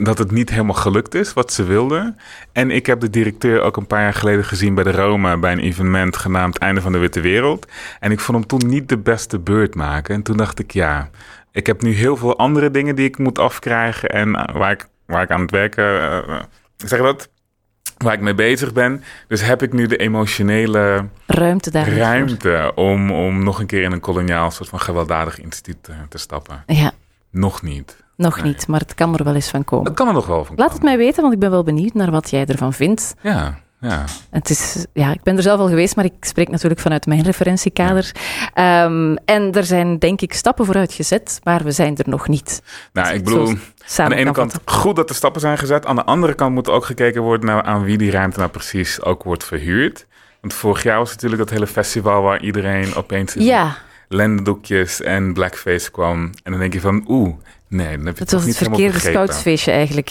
dat 0.02 0.18
het 0.18 0.30
niet 0.30 0.50
helemaal 0.50 0.74
gelukt 0.74 1.14
is 1.14 1.32
wat 1.32 1.52
ze 1.52 1.64
wilden. 1.64 2.18
En 2.52 2.70
ik 2.70 2.86
heb 2.86 3.00
de 3.00 3.10
directeur 3.10 3.60
ook 3.60 3.76
een 3.76 3.86
paar 3.86 4.02
jaar 4.02 4.14
geleden 4.14 4.44
gezien 4.44 4.74
bij 4.74 4.84
de 4.84 4.92
Roma 4.92 5.36
bij 5.36 5.52
een 5.52 5.58
evenement 5.58 6.16
genaamd 6.16 6.58
Einde 6.58 6.80
van 6.80 6.92
de 6.92 6.98
Witte 6.98 7.20
Wereld. 7.20 7.66
En 8.00 8.10
ik 8.10 8.20
vond 8.20 8.38
hem 8.38 8.46
toen 8.46 8.70
niet 8.70 8.88
de 8.88 8.98
beste 8.98 9.38
beurt 9.38 9.74
maken. 9.74 10.14
En 10.14 10.22
toen 10.22 10.36
dacht 10.36 10.58
ik, 10.58 10.70
ja, 10.70 11.10
ik 11.52 11.66
heb 11.66 11.82
nu 11.82 11.92
heel 11.92 12.16
veel 12.16 12.38
andere 12.38 12.70
dingen 12.70 12.94
die 12.94 13.06
ik 13.08 13.18
moet 13.18 13.38
afkrijgen 13.38 14.08
en 14.08 14.34
eh, 14.34 14.54
waar 14.54 14.70
ik, 14.70 14.88
waar 15.06 15.22
ik 15.22 15.30
aan 15.30 15.40
het 15.40 15.50
werken, 15.50 15.84
uh, 15.84 16.40
zeg 16.76 17.00
dat, 17.00 17.28
waar 17.96 18.12
ik 18.12 18.20
mee 18.20 18.34
bezig 18.34 18.72
ben. 18.72 19.02
Dus 19.28 19.42
heb 19.42 19.62
ik 19.62 19.72
nu 19.72 19.86
de 19.86 19.96
emotionele 19.96 21.04
Ruimte 21.26 21.70
daar. 21.70 21.88
ruimte 21.88 22.72
om, 22.74 23.10
om 23.10 23.44
nog 23.44 23.60
een 23.60 23.66
keer 23.66 23.82
in 23.82 23.92
een 23.92 24.00
koloniaal 24.00 24.50
soort 24.50 24.68
van 24.68 24.80
gewelddadig 24.80 25.40
instituut 25.40 25.88
te 26.08 26.18
stappen. 26.18 26.62
Ja, 26.66 26.92
Nog 27.30 27.62
niet. 27.62 28.04
nog 28.16 28.36
Nee. 28.36 28.44
niet, 28.44 28.66
maar 28.68 28.80
het 28.80 28.94
kan 28.94 29.14
er 29.14 29.24
wel 29.24 29.34
eens 29.34 29.50
van 29.50 29.64
komen. 29.64 29.84
Dat 29.84 29.94
kan 29.94 30.08
er 30.08 30.12
nog 30.12 30.26
wel 30.26 30.44
van 30.44 30.56
Laat 30.56 30.72
het 30.72 30.82
mij 30.82 30.96
weten, 30.96 31.20
want 31.22 31.34
ik 31.34 31.40
ben 31.40 31.50
wel 31.50 31.62
benieuwd 31.62 31.94
naar 31.94 32.10
wat 32.10 32.30
jij 32.30 32.46
ervan 32.46 32.72
vindt. 32.72 33.14
Ja, 33.22 33.58
ja. 33.80 34.04
Het 34.30 34.50
is, 34.50 34.86
ja, 34.92 35.12
ik 35.12 35.22
ben 35.22 35.36
er 35.36 35.42
zelf 35.42 35.60
al 35.60 35.68
geweest, 35.68 35.96
maar 35.96 36.04
ik 36.04 36.14
spreek 36.20 36.48
natuurlijk 36.48 36.80
vanuit 36.80 37.06
mijn 37.06 37.22
referentiekader. 37.22 38.12
Ehm, 38.54 39.16
en 39.24 39.52
er 39.52 39.64
zijn, 39.64 39.98
denk 39.98 40.20
ik, 40.20 40.32
stappen 40.34 40.64
vooruit 40.64 40.92
gezet, 40.92 41.40
maar 41.42 41.64
we 41.64 41.70
zijn 41.70 41.96
er 41.96 42.08
nog 42.08 42.28
niet. 42.28 42.62
Nou, 42.92 43.08
ik 43.08 43.14
het 43.14 43.24
bedoel, 43.24 43.46
aan 43.96 44.08
de 44.08 44.14
ene 44.14 44.24
kan 44.24 44.32
kant 44.32 44.52
vatten. 44.52 44.72
goed 44.74 44.96
dat 44.96 45.08
er 45.08 45.14
stappen 45.14 45.40
zijn 45.40 45.58
gezet. 45.58 45.86
Aan 45.86 45.96
de 45.96 46.04
andere 46.04 46.34
kant 46.34 46.54
moet 46.54 46.70
ook 46.70 46.84
gekeken 46.84 47.22
worden 47.22 47.46
naar 47.46 47.62
aan 47.62 47.82
wie 47.82 47.98
die 47.98 48.10
ruimte 48.10 48.38
nou 48.38 48.50
precies 48.50 49.02
ook 49.02 49.22
wordt 49.22 49.44
verhuurd. 49.44 50.06
Want 50.40 50.54
vorig 50.54 50.82
jaar 50.82 50.98
was 50.98 51.10
natuurlijk 51.10 51.40
dat 51.42 51.50
hele 51.50 51.66
festival 51.66 52.22
waar 52.22 52.42
iedereen 52.42 52.94
opeens 52.94 53.34
Ja, 53.38 53.76
lendendoekjes 54.08 55.02
en 55.02 55.32
blackface 55.32 55.90
kwam. 55.90 56.30
En 56.42 56.50
dan 56.50 56.60
denk 56.60 56.72
je 56.72 56.80
van, 56.80 57.04
oeh, 57.08 57.34
nee, 57.68 57.96
dan 57.96 58.06
heb 58.06 58.14
je 58.14 58.20
het 58.20 58.28
toch 58.28 58.44
was 58.44 58.48
het 58.48 58.68
verkeerde 58.68 58.98
scoutsfeestje 58.98 59.70
eigenlijk. 59.70 60.10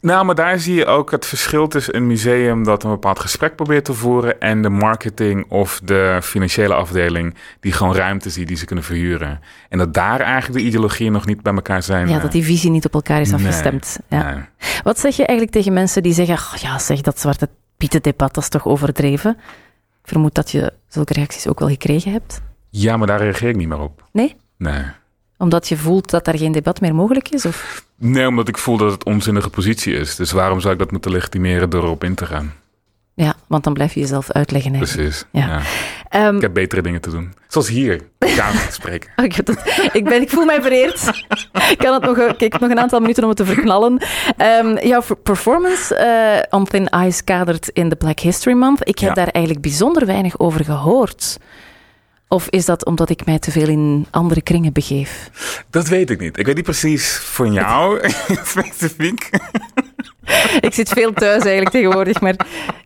Nou, 0.00 0.24
maar 0.24 0.34
daar 0.34 0.58
zie 0.58 0.74
je 0.74 0.86
ook 0.86 1.10
het 1.10 1.26
verschil 1.26 1.68
tussen 1.68 1.96
een 1.96 2.06
museum 2.06 2.64
dat 2.64 2.84
een 2.84 2.90
bepaald 2.90 3.18
gesprek 3.18 3.56
probeert 3.56 3.84
te 3.84 3.94
voeren 3.94 4.40
en 4.40 4.62
de 4.62 4.68
marketing 4.68 5.50
of 5.50 5.80
de 5.84 6.18
financiële 6.22 6.74
afdeling 6.74 7.34
die 7.60 7.72
gewoon 7.72 7.94
ruimte 7.94 8.30
ziet 8.30 8.48
die 8.48 8.56
ze 8.56 8.64
kunnen 8.64 8.84
verhuren. 8.84 9.40
En 9.68 9.78
dat 9.78 9.94
daar 9.94 10.20
eigenlijk 10.20 10.60
de 10.60 10.66
ideologieën 10.66 11.12
nog 11.12 11.26
niet 11.26 11.42
bij 11.42 11.54
elkaar 11.54 11.82
zijn. 11.82 12.08
Ja, 12.08 12.16
eh, 12.16 12.22
dat 12.22 12.32
die 12.32 12.44
visie 12.44 12.70
niet 12.70 12.84
op 12.84 12.94
elkaar 12.94 13.20
is 13.20 13.30
nee. 13.30 13.40
afgestemd. 13.40 13.98
Ja. 14.08 14.32
nee. 14.32 14.42
Wat 14.82 14.98
zeg 15.00 15.16
je 15.16 15.26
eigenlijk 15.26 15.58
tegen 15.58 15.72
mensen 15.72 16.02
die 16.02 16.12
zeggen, 16.12 16.34
"Ach, 16.34 16.56
ja 16.56 16.78
zeg, 16.78 17.00
dat 17.00 17.20
zwarte 17.20 17.48
pieten 17.76 18.02
debat, 18.02 18.34
dat 18.34 18.42
is 18.42 18.48
toch 18.48 18.66
overdreven? 18.66 19.36
Ik 20.02 20.08
vermoed 20.08 20.34
dat 20.34 20.50
je 20.50 20.72
zulke 20.88 21.12
reacties 21.12 21.46
ook 21.46 21.58
wel 21.58 21.68
gekregen 21.68 22.12
hebt. 22.12 22.40
Ja, 22.70 22.96
maar 22.96 23.06
daar 23.06 23.20
reageer 23.20 23.48
ik 23.48 23.56
niet 23.56 23.68
meer 23.68 23.80
op. 23.80 24.04
Nee? 24.12 24.36
Nee. 24.56 24.82
Omdat 25.38 25.68
je 25.68 25.76
voelt 25.76 26.10
dat 26.10 26.24
daar 26.24 26.38
geen 26.38 26.52
debat 26.52 26.80
meer 26.80 26.94
mogelijk 26.94 27.28
is? 27.28 27.46
Of? 27.46 27.84
Nee, 27.96 28.26
omdat 28.26 28.48
ik 28.48 28.58
voel 28.58 28.76
dat 28.76 28.90
het 28.92 29.04
onzinnige 29.04 29.50
positie 29.50 29.94
is. 29.94 30.16
Dus 30.16 30.32
waarom 30.32 30.60
zou 30.60 30.72
ik 30.72 30.78
dat 30.78 30.90
moeten 30.90 31.10
legitimeren 31.10 31.70
door 31.70 31.82
erop 31.82 32.04
in 32.04 32.14
te 32.14 32.26
gaan? 32.26 32.52
Ja, 33.14 33.34
want 33.46 33.64
dan 33.64 33.72
blijf 33.72 33.94
je 33.94 34.00
jezelf 34.00 34.30
uitleggen. 34.30 34.74
eigenlijk. 34.74 35.02
Precies. 35.02 35.24
Ja. 35.32 35.46
Ja. 35.46 35.60
Ehm, 36.08 36.36
Ik 36.36 36.42
heb 36.42 36.54
betere 36.54 36.82
dingen 36.82 37.00
te 37.00 37.10
doen. 37.10 37.34
Zoals 37.48 37.68
hier, 37.68 38.00
kamer 38.18 38.66
te 38.66 38.72
spreken. 38.72 39.10
Oh, 39.16 39.24
ik, 39.24 39.32
heb 39.34 39.46
dat- 39.46 39.88
ik, 39.92 40.04
ben, 40.04 40.20
ik 40.22 40.30
voel 40.30 40.44
mij 40.44 40.62
vereerd. 40.62 41.24
ik, 41.70 41.78
kan 41.78 41.94
het 41.94 42.02
nog, 42.02 42.18
ik 42.18 42.52
heb 42.52 42.60
nog 42.60 42.70
een 42.70 42.78
aantal 42.78 43.00
minuten 43.00 43.22
om 43.22 43.28
het 43.28 43.38
te 43.38 43.44
verknallen. 43.44 43.98
Ehm, 44.36 44.86
jouw 44.86 45.02
per- 45.06 45.16
performance 45.16 45.94
eh 45.94 46.58
On 46.58 46.64
Thin 46.64 46.88
Ice 47.06 47.24
kadert 47.24 47.68
in 47.68 47.88
de 47.88 47.96
Black 47.96 48.18
History 48.20 48.56
Month. 48.56 48.88
Ik 48.88 48.98
heb 48.98 49.08
Ja. 49.08 49.14
daar 49.14 49.28
eigenlijk 49.32 49.64
bijzonder 49.64 50.06
weinig 50.06 50.38
over 50.38 50.64
gehoord. 50.64 51.38
Of 52.28 52.48
is 52.48 52.64
dat 52.64 52.84
omdat 52.84 53.10
ik 53.10 53.26
mij 53.26 53.38
te 53.38 53.50
veel 53.50 53.68
in 53.68 54.06
andere 54.10 54.42
kringen 54.42 54.72
begeef? 54.72 55.30
Dat 55.70 55.88
weet 55.88 56.10
ik 56.10 56.20
niet. 56.20 56.38
Ik 56.38 56.46
weet 56.46 56.54
niet 56.54 56.64
precies 56.64 57.16
van 57.16 57.52
jou 57.52 58.08
specifiek. 58.44 59.30
ik 60.60 60.74
zit 60.74 60.88
veel 60.88 61.12
thuis 61.12 61.42
eigenlijk 61.42 61.70
tegenwoordig, 61.70 62.20
maar 62.20 62.36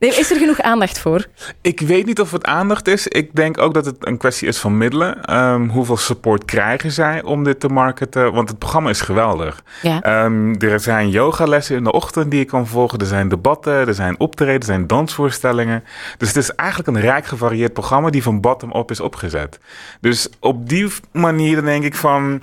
nee, 0.09 0.19
is 0.19 0.31
er 0.31 0.37
genoeg 0.37 0.61
aandacht 0.61 0.99
voor? 0.99 1.27
Ik 1.61 1.81
weet 1.81 2.07
niet 2.07 2.21
of 2.21 2.31
het 2.31 2.45
aandacht 2.45 2.89
is. 2.89 3.09
Ik 3.09 3.35
denk 3.35 3.59
ook 3.59 3.75
dat 3.75 3.85
het 3.85 3.97
een 4.01 4.17
kwestie 4.17 4.49
is 4.49 4.59
van 4.59 4.79
middelen. 4.79 5.25
Ehm, 5.25 5.69
hoeveel 5.69 5.97
support 5.97 6.45
krijgen 6.45 6.91
zij 6.91 7.23
om 7.23 7.45
dit 7.45 7.61
te 7.61 7.69
marketen? 7.69 8.33
Want 8.33 8.49
het 8.49 8.59
programma 8.59 8.91
is 8.91 9.01
geweldig. 9.01 9.63
Ja. 9.83 10.03
Ehm, 10.03 10.55
er 10.59 10.81
zijn 10.81 11.11
yogalessen 11.11 11.77
in 11.77 11.85
de 11.85 11.93
ochtend 11.93 12.31
die 12.31 12.39
je 12.39 12.47
kan 12.47 12.67
volgen. 12.67 12.99
Er 12.99 13.07
zijn 13.07 13.29
debatten, 13.29 13.73
er 13.73 13.95
zijn 13.95 14.21
optreden, 14.21 14.61
er 14.61 14.65
zijn 14.65 14.87
dansvoorstellingen. 14.87 15.85
Dus 16.19 16.29
het 16.29 16.37
is 16.37 16.55
eigenlijk 16.55 16.89
een 16.89 17.01
rijk 17.01 17.27
gevarieerd 17.27 17.73
programma 17.73 18.11
die 18.11 18.23
van 18.23 18.41
bottom-up 18.41 18.91
is 18.91 19.01
opgezet. 19.01 19.59
Dus 20.01 20.29
op 20.41 20.69
die 20.69 20.93
manier 21.13 21.63
denk 21.63 21.85
ik 21.85 21.95
van... 21.95 22.43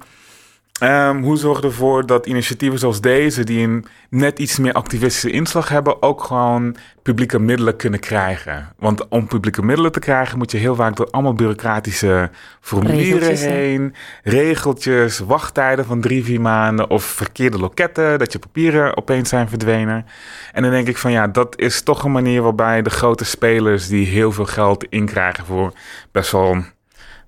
ehm, 0.79 1.21
hoe 1.21 1.37
zorg 1.37 1.61
je 1.61 1.67
ervoor 1.67 2.05
dat 2.05 2.25
initiatieven 2.25 2.79
zoals 2.79 3.01
deze, 3.01 3.43
die 3.43 3.67
een 3.67 3.85
net 4.09 4.39
iets 4.39 4.57
meer 4.57 4.73
activistische 4.73 5.31
inslag 5.31 5.69
hebben, 5.69 6.01
ook 6.01 6.23
gewoon 6.23 6.75
publieke 7.01 7.39
middelen 7.39 7.75
kunnen 7.75 7.99
krijgen? 7.99 8.73
Want 8.77 9.07
om 9.07 9.27
publieke 9.27 9.61
middelen 9.61 9.91
te 9.91 9.99
krijgen, 9.99 10.37
moet 10.37 10.51
je 10.51 10.57
heel 10.57 10.75
vaak 10.75 10.95
door 10.95 11.07
allemaal 11.11 11.33
bureaucratische 11.33 12.29
formulieren 12.61 13.19
Regeltjes, 13.19 13.41
heen, 13.41 13.95
regeltjes, 14.23 15.19
wachttijden 15.19 15.85
van 15.85 16.01
drie, 16.01 16.23
vier 16.23 16.41
maanden 16.41 16.89
of 16.89 17.03
verkeerde 17.03 17.59
loketten, 17.59 18.19
dat 18.19 18.31
je 18.31 18.39
papieren 18.39 18.97
opeens 18.97 19.29
zijn 19.29 19.49
verdwenen. 19.49 20.05
En 20.51 20.61
dan 20.61 20.71
denk 20.71 20.87
ik 20.87 20.97
van 20.97 21.11
ja, 21.11 21.27
dat 21.27 21.59
is 21.59 21.81
toch 21.81 22.03
een 22.03 22.11
manier 22.11 22.41
waarbij 22.41 22.81
de 22.81 22.89
grote 22.89 23.25
spelers 23.25 23.87
die 23.87 24.05
heel 24.05 24.31
veel 24.31 24.45
geld 24.45 24.83
inkrijgen 24.83 25.45
voor 25.45 25.73
best 26.11 26.31
wel 26.31 26.63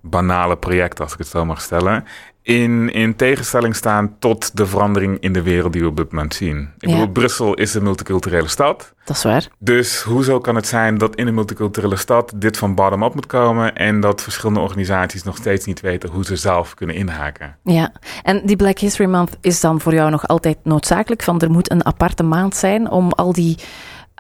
banale 0.01 0.57
projecten, 0.57 1.03
als 1.03 1.13
ik 1.13 1.19
het 1.19 1.27
zo 1.27 1.45
mag 1.45 1.61
stellen, 1.61 2.05
in, 2.43 2.89
in 2.93 3.15
tegenstelling 3.15 3.75
staan 3.75 4.15
tot 4.19 4.58
de 4.58 4.65
verandering 4.65 5.17
in 5.19 5.34
de 5.34 5.41
wereld 5.41 5.73
die 5.73 5.82
we 5.82 5.88
op 5.88 5.97
dit 5.97 6.12
moment 6.12 6.34
zien. 6.34 6.69
Ik 6.80 6.89
Ja. 6.89 6.95
bedoel, 6.95 7.12
Brussel 7.12 7.54
is 7.54 7.73
een 7.73 7.84
multiculturele 7.84 8.47
stad. 8.47 8.93
Dat 9.06 9.15
is 9.15 9.23
waar. 9.23 9.47
Dus 9.60 10.01
hoezo 10.01 10.39
kan 10.39 10.56
het 10.56 10.67
zijn 10.67 10.97
dat 10.97 11.15
in 11.15 11.27
een 11.27 11.34
multiculturele 11.34 11.95
stad 11.95 12.34
dit 12.36 12.58
van 12.58 12.75
bottom-up 12.75 13.13
moet 13.13 13.25
komen 13.25 13.75
en 13.75 13.99
dat 13.99 14.21
verschillende 14.21 14.60
organisaties 14.60 15.23
nog 15.23 15.38
steeds 15.38 15.65
niet 15.65 15.80
weten 15.82 16.10
hoe 16.10 16.25
ze 16.25 16.36
zelf 16.36 16.73
kunnen 16.73 16.95
inhaken? 16.95 17.58
Ja, 17.63 17.91
en 18.23 18.41
die 18.45 18.56
Black 18.56 18.80
History 18.80 19.10
Month 19.10 19.38
is 19.41 19.60
dan 19.60 19.82
voor 19.82 19.93
jou 19.93 20.10
nog 20.12 20.27
altijd 20.27 20.58
noodzakelijk? 20.63 21.23
Van 21.23 21.39
er 21.41 21.51
moet 21.51 21.71
een 21.71 21.86
aparte 21.86 22.23
maand 22.23 22.56
zijn 22.56 22.89
om 22.89 23.12
al 23.12 23.34
die 23.34 23.58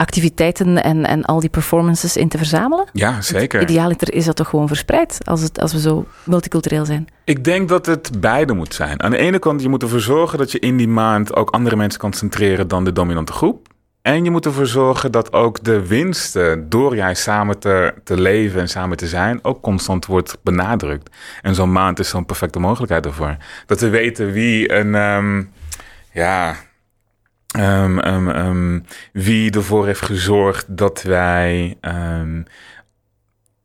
activiteiten 0.01 0.83
en, 0.83 1.05
en 1.05 1.25
al 1.25 1.39
die 1.39 1.49
performances 1.49 2.17
in 2.17 2.27
te 2.27 2.37
verzamelen? 2.37 2.85
Ja, 2.93 3.21
zeker. 3.21 3.61
Idealiter 3.61 4.13
is 4.13 4.25
dat 4.25 4.35
toch 4.35 4.49
gewoon 4.49 4.67
verspreid 4.67 5.17
als, 5.23 5.41
het, 5.41 5.59
als 5.59 5.73
we 5.73 5.79
zo 5.79 6.05
multicultureel 6.23 6.85
zijn? 6.85 7.07
Ik 7.23 7.43
denk 7.43 7.69
dat 7.69 7.85
het 7.85 8.11
beide 8.19 8.53
moet 8.53 8.73
zijn. 8.73 9.03
Aan 9.03 9.11
de 9.11 9.17
ene 9.17 9.39
kant, 9.39 9.61
je 9.61 9.69
moet 9.69 9.81
ervoor 9.81 9.99
zorgen 9.99 10.37
dat 10.37 10.51
je 10.51 10.59
in 10.59 10.77
die 10.77 10.87
maand 10.87 11.35
ook 11.35 11.49
andere 11.49 11.75
mensen 11.75 11.99
kan 11.99 12.13
centreren 12.13 12.67
dan 12.67 12.83
de 12.83 12.91
dominante 12.91 13.33
groep. 13.33 13.67
En 14.01 14.23
je 14.23 14.31
moet 14.31 14.45
ervoor 14.45 14.65
zorgen 14.65 15.11
dat 15.11 15.33
ook 15.33 15.63
de 15.63 15.87
winsten, 15.87 16.69
door 16.69 16.95
jij 16.95 17.13
samen 17.13 17.59
te, 17.59 17.93
te 18.03 18.21
leven 18.21 18.59
en 18.59 18.69
samen 18.69 18.97
te 18.97 19.07
zijn, 19.07 19.39
ook 19.41 19.61
constant 19.61 20.05
wordt 20.05 20.37
benadrukt. 20.43 21.15
En 21.41 21.55
zo'n 21.55 21.71
maand 21.71 21.99
is 21.99 22.09
zo'n 22.09 22.25
perfecte 22.25 22.59
mogelijkheid 22.59 23.05
ervoor. 23.05 23.37
Dat 23.65 23.79
we 23.79 23.89
weten 23.89 24.31
wie 24.31 24.71
een, 24.73 24.95
ehm, 24.95 25.43
ja, 26.11 26.55
ehm, 27.51 27.99
ehm, 27.99 28.29
ehm, 28.29 28.79
wie 29.13 29.51
ervoor 29.51 29.85
heeft 29.85 30.01
gezorgd 30.01 30.65
dat 30.77 31.01
wij, 31.01 31.77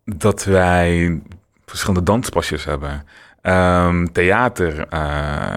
dat 0.05 0.44
wij 0.44 1.20
verschillende 1.66 2.03
danspasjes 2.03 2.64
hebben 2.64 3.05
theater, 4.12 4.88
eh, 4.88 5.53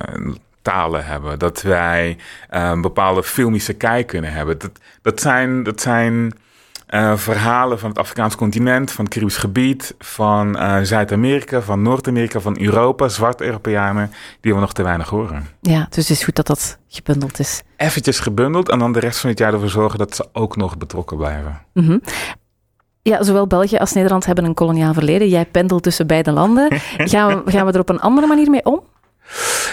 talen 0.62 1.06
hebben, 1.06 1.40
dat 1.40 1.62
wij 1.62 2.18
bepaalde 2.82 3.24
filmische 3.24 3.74
kijk 3.74 4.08
kunnen 4.08 4.34
hebben. 4.34 4.60
Dat, 4.60 4.80
dat 5.02 5.22
zijn, 5.22 5.64
dat 5.64 5.82
zijn 5.82 6.34
eh, 6.90 7.18
verhalen 7.18 7.80
van 7.80 7.90
het 7.90 7.98
Afrikaans 7.98 8.36
continent, 8.36 8.92
van 8.92 9.06
het 9.06 9.14
Caribisch 9.14 9.38
gebied, 9.38 9.96
van 10.00 10.58
eh, 10.58 10.78
Zuid-Amerika, 10.82 11.62
van 11.62 11.82
Noord-Amerika, 11.82 12.40
van 12.40 12.60
Europa, 12.60 13.08
zwarte 13.08 13.46
Europeanen, 13.46 14.12
die 14.42 14.54
we 14.54 14.60
nog 14.60 14.74
te 14.74 14.84
weinig 14.84 15.10
horen. 15.10 15.48
Ja, 15.62 15.88
dus 15.90 16.08
het 16.08 16.18
is 16.18 16.24
goed 16.24 16.36
dat 16.36 16.48
dat 16.48 16.78
gebundeld 16.88 17.40
is. 17.40 17.62
Eventjes 17.78 18.20
gebundeld 18.20 18.70
en 18.70 18.80
dan 18.80 18.92
de 18.92 19.00
rest 19.00 19.20
van 19.20 19.30
het 19.30 19.40
jaar 19.40 19.54
ervoor 19.54 19.70
zorgen 19.70 20.00
dat 20.00 20.16
ze 20.16 20.28
ook 20.34 20.56
nog 20.56 20.78
betrokken 20.78 21.18
blijven. 21.18 21.62
Mhm. 21.74 21.98
Ja, 23.02 23.24
zowel 23.24 23.48
België 23.48 23.78
als 23.78 23.94
Nederland 23.94 24.26
hebben 24.26 24.46
een 24.46 24.54
koloniaal 24.54 24.94
verleden. 24.94 25.30
Jij 25.30 25.46
pendelt 25.46 25.84
tussen 25.84 26.08
beide 26.08 26.32
landen. 26.32 26.68
Gaan 26.98 27.44
we, 27.44 27.52
gaan 27.52 27.66
we 27.66 27.72
er 27.72 27.80
op 27.80 27.90
een 27.90 28.02
andere 28.02 28.28
manier 28.28 28.50
mee 28.50 28.66
om? 28.66 28.84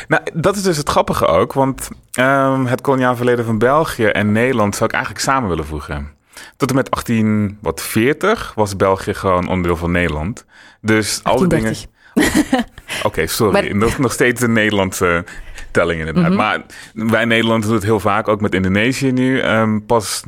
Nou, 0.09 0.23
dat 0.35 0.57
is 0.57 0.63
dus 0.63 0.77
het 0.77 0.89
grappige 0.89 1.27
ook, 1.27 1.53
want 1.53 1.89
ehm, 2.13 2.65
het 2.65 2.81
koloniaal 2.81 3.17
verleden 3.17 3.45
van 3.45 3.59
België 3.59 4.07
en 4.07 4.33
Nederland 4.33 4.75
zou 4.75 4.89
ik 4.89 4.95
eigenlijk 4.95 5.25
samen 5.25 5.49
willen 5.49 5.67
voegen. 5.67 6.16
Tot 6.57 6.69
en 6.71 6.75
met 6.77 6.91
1840 6.91 8.53
was 8.55 8.77
België 8.77 9.15
gewoon 9.15 9.49
onderdeel 9.49 9.77
van 9.77 9.91
Nederland. 9.91 10.45
Dus 10.81 11.21
al 11.23 11.39
die 11.39 11.47
dingen. 11.49 11.75
1830. 12.15 12.75
Oké, 13.03 13.27
sorry. 13.27 13.53
Maar- 13.53 13.77
Nog, 13.77 13.99
nog 13.99 14.13
steeds 14.13 14.41
een 14.41 14.53
Nederlandse 14.53 15.25
telling 15.71 15.99
inderdaad. 15.99 16.29
Mhm. 16.29 16.37
Maar 16.37 16.63
wij 16.93 17.25
Nederland 17.25 17.63
doen 17.63 17.75
het 17.75 17.83
heel 17.83 18.01
vaak, 18.01 18.29
ook 18.29 18.41
met 18.41 18.55
Indonesië 18.55 19.13
nu. 19.13 19.41
Ehm, 19.41 19.79
pas 19.87 20.23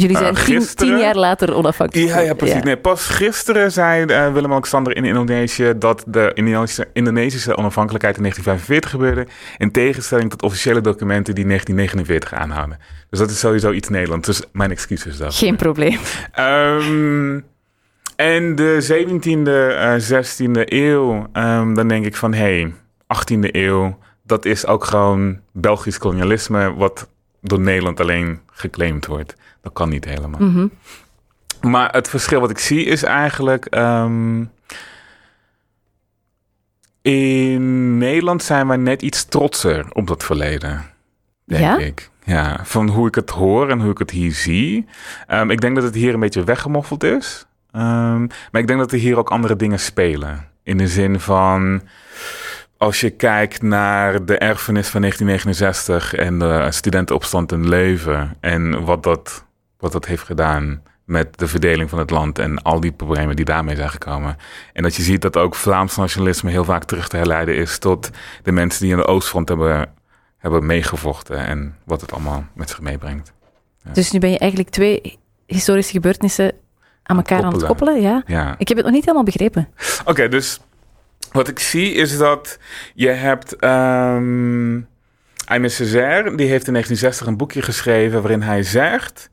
Jullie 0.00 0.16
Eh, 0.16 0.22
zijn 0.22 0.34
tien, 0.34 0.44
gisteren- 0.44 0.90
tien 0.92 0.98
jaar 0.98 1.16
later 1.16 1.54
onafhankelijk. 1.54 2.08
Ja, 2.08 2.18
ja, 2.20 2.34
precies. 2.34 2.62
Nee, 2.62 2.76
pas 2.76 3.06
gisteren 3.06 3.72
zei 3.72 4.04
eh, 4.04 4.32
Willem-Alexander 4.32 4.96
in 4.96 5.04
Indonesië 5.04 5.72
dat 5.76 6.04
de 6.06 6.30
Indonesische, 6.34 6.88
Indonesische 6.92 7.56
onafhankelijkheid 7.56 8.16
in 8.16 8.22
1945 8.22 8.90
gebeurde. 8.90 9.26
In 9.56 9.70
tegenstelling 9.70 10.30
tot 10.30 10.42
officiële 10.42 10.80
documenten 10.80 11.34
die 11.34 11.44
1949 11.46 12.32
aanhouden. 12.38 12.78
Dus 13.10 13.18
dat 13.18 13.30
is 13.30 13.38
sowieso 13.38 13.72
iets 13.72 13.88
Nederlands. 13.88 14.26
Dus 14.26 14.42
mijn 14.52 14.70
excuses 14.70 15.16
daarvoor. 15.16 15.38
Geen 15.46 15.56
probleem. 15.56 15.98
Ehm, 16.32 17.40
en 18.16 18.54
de 18.54 18.76
17e, 18.80 19.66
eh 19.66 19.94
16e 19.98 20.62
eeuw, 20.74 21.26
ehm, 21.32 21.74
dan 21.74 21.88
denk 21.88 22.04
ik 22.06 22.16
van 22.16 22.32
hé, 22.34 22.40
hey, 22.60 22.72
18e 23.06 23.48
eeuw, 23.52 23.98
dat 24.22 24.44
is 24.44 24.66
ook 24.66 24.84
gewoon 24.84 25.38
Belgisch 25.52 25.98
kolonialisme, 25.98 26.74
wat 26.74 27.08
door 27.48 27.60
Nederland 27.60 28.00
alleen 28.00 28.40
geclaimd 28.50 29.06
wordt. 29.06 29.34
Dat 29.60 29.72
kan 29.72 29.88
niet 29.88 30.04
helemaal. 30.04 30.40
Mhm. 30.40 30.66
Maar 31.60 31.92
het 31.92 32.08
verschil 32.08 32.40
wat 32.40 32.50
ik 32.50 32.58
zie 32.58 32.84
is 32.84 33.02
eigenlijk. 33.02 33.64
ehm, 33.64 34.44
in 37.02 37.98
Nederland 37.98 38.42
zijn 38.42 38.66
wij 38.68 38.76
net 38.76 39.02
iets 39.02 39.24
trotser 39.24 39.86
op 39.92 40.06
dat 40.06 40.24
verleden. 40.24 40.84
Denk 41.44 41.62
Ja? 41.62 41.78
ik. 41.78 42.10
Ja, 42.24 42.60
van 42.64 42.88
hoe 42.88 43.06
ik 43.08 43.14
het 43.14 43.30
hoor 43.30 43.70
en 43.70 43.80
hoe 43.80 43.90
ik 43.90 43.98
het 43.98 44.10
hier 44.10 44.32
zie. 44.32 44.86
Ehm, 45.26 45.50
ik 45.50 45.60
denk 45.60 45.74
dat 45.74 45.84
het 45.84 45.94
hier 45.94 46.14
een 46.14 46.20
beetje 46.20 46.44
weggemoffeld 46.44 47.02
is. 47.04 47.46
Ehm, 47.70 48.20
maar 48.20 48.60
ik 48.60 48.66
denk 48.66 48.78
dat 48.78 48.92
er 48.92 48.98
hier 48.98 49.16
ook 49.18 49.30
andere 49.30 49.56
dingen 49.56 49.80
spelen. 49.80 50.48
In 50.62 50.76
de 50.76 50.88
zin 50.88 51.20
van. 51.20 51.82
Als 52.78 53.00
je 53.00 53.10
kijkt 53.10 53.62
naar 53.62 54.24
de 54.24 54.38
erfenis 54.38 54.88
van 54.88 55.00
1969 55.00 56.14
en 56.14 56.38
de 56.38 56.66
studentenopstand 56.70 57.52
in 57.52 57.68
Leuven. 57.68 58.36
En 58.40 58.84
wat 58.84 59.02
dat, 59.02 59.44
wat 59.78 59.92
dat 59.92 60.06
heeft 60.06 60.22
gedaan 60.22 60.82
met 61.04 61.38
de 61.38 61.48
verdeling 61.48 61.90
van 61.90 61.98
het 61.98 62.10
land 62.10 62.38
en 62.38 62.62
al 62.62 62.80
die 62.80 62.92
problemen 62.92 63.36
die 63.36 63.44
daarmee 63.44 63.76
zijn 63.76 63.90
gekomen. 63.90 64.36
En 64.72 64.82
dat 64.82 64.94
je 64.94 65.02
ziet 65.02 65.22
dat 65.22 65.36
ook 65.36 65.54
Vlaams 65.54 65.96
nationalisme 65.96 66.50
heel 66.50 66.64
vaak 66.64 66.84
terug 66.84 67.08
te 67.08 67.16
herleiden 67.16 67.56
is 67.56 67.78
tot 67.78 68.10
de 68.42 68.52
mensen 68.52 68.82
die 68.82 68.92
aan 68.92 69.00
de 69.00 69.06
Oostfront 69.06 69.48
hebben, 69.48 69.92
hebben 70.36 70.66
meegevochten 70.66 71.46
en 71.46 71.76
wat 71.84 72.00
het 72.00 72.12
allemaal 72.12 72.44
met 72.54 72.68
zich 72.68 72.80
meebrengt. 72.80 73.32
Dus 73.92 74.10
nu 74.10 74.18
ben 74.18 74.30
je 74.30 74.38
eigenlijk 74.38 74.70
twee 74.70 75.18
historische 75.46 75.92
gebeurtenissen 75.92 76.52
aan 77.02 77.16
elkaar 77.16 77.42
aan 77.42 77.52
het 77.52 77.64
koppelen. 77.64 77.94
koppelen, 77.94 78.02
ja? 78.02 78.22
Ja. 78.26 78.54
Ik 78.58 78.68
heb 78.68 78.76
het 78.76 78.86
nog 78.86 78.94
niet 78.94 79.04
helemaal 79.04 79.24
begrepen. 79.24 79.68
Oké, 80.04 80.28
dus 80.28 80.60
wat 81.32 81.48
ik 81.48 81.58
zie 81.58 81.92
is 81.92 82.18
dat 82.18 82.58
je 82.94 83.08
hebt. 83.08 83.56
ehm 83.56 84.80
Aimé 85.48 85.68
Césaire, 85.68 86.34
die 86.36 86.48
heeft 86.48 86.66
in 86.66 86.72
1960 86.72 87.26
een 87.26 87.36
boekje 87.36 87.62
geschreven 87.62 88.20
waarin 88.22 88.42
hij 88.42 88.62
zegt. 88.62 89.30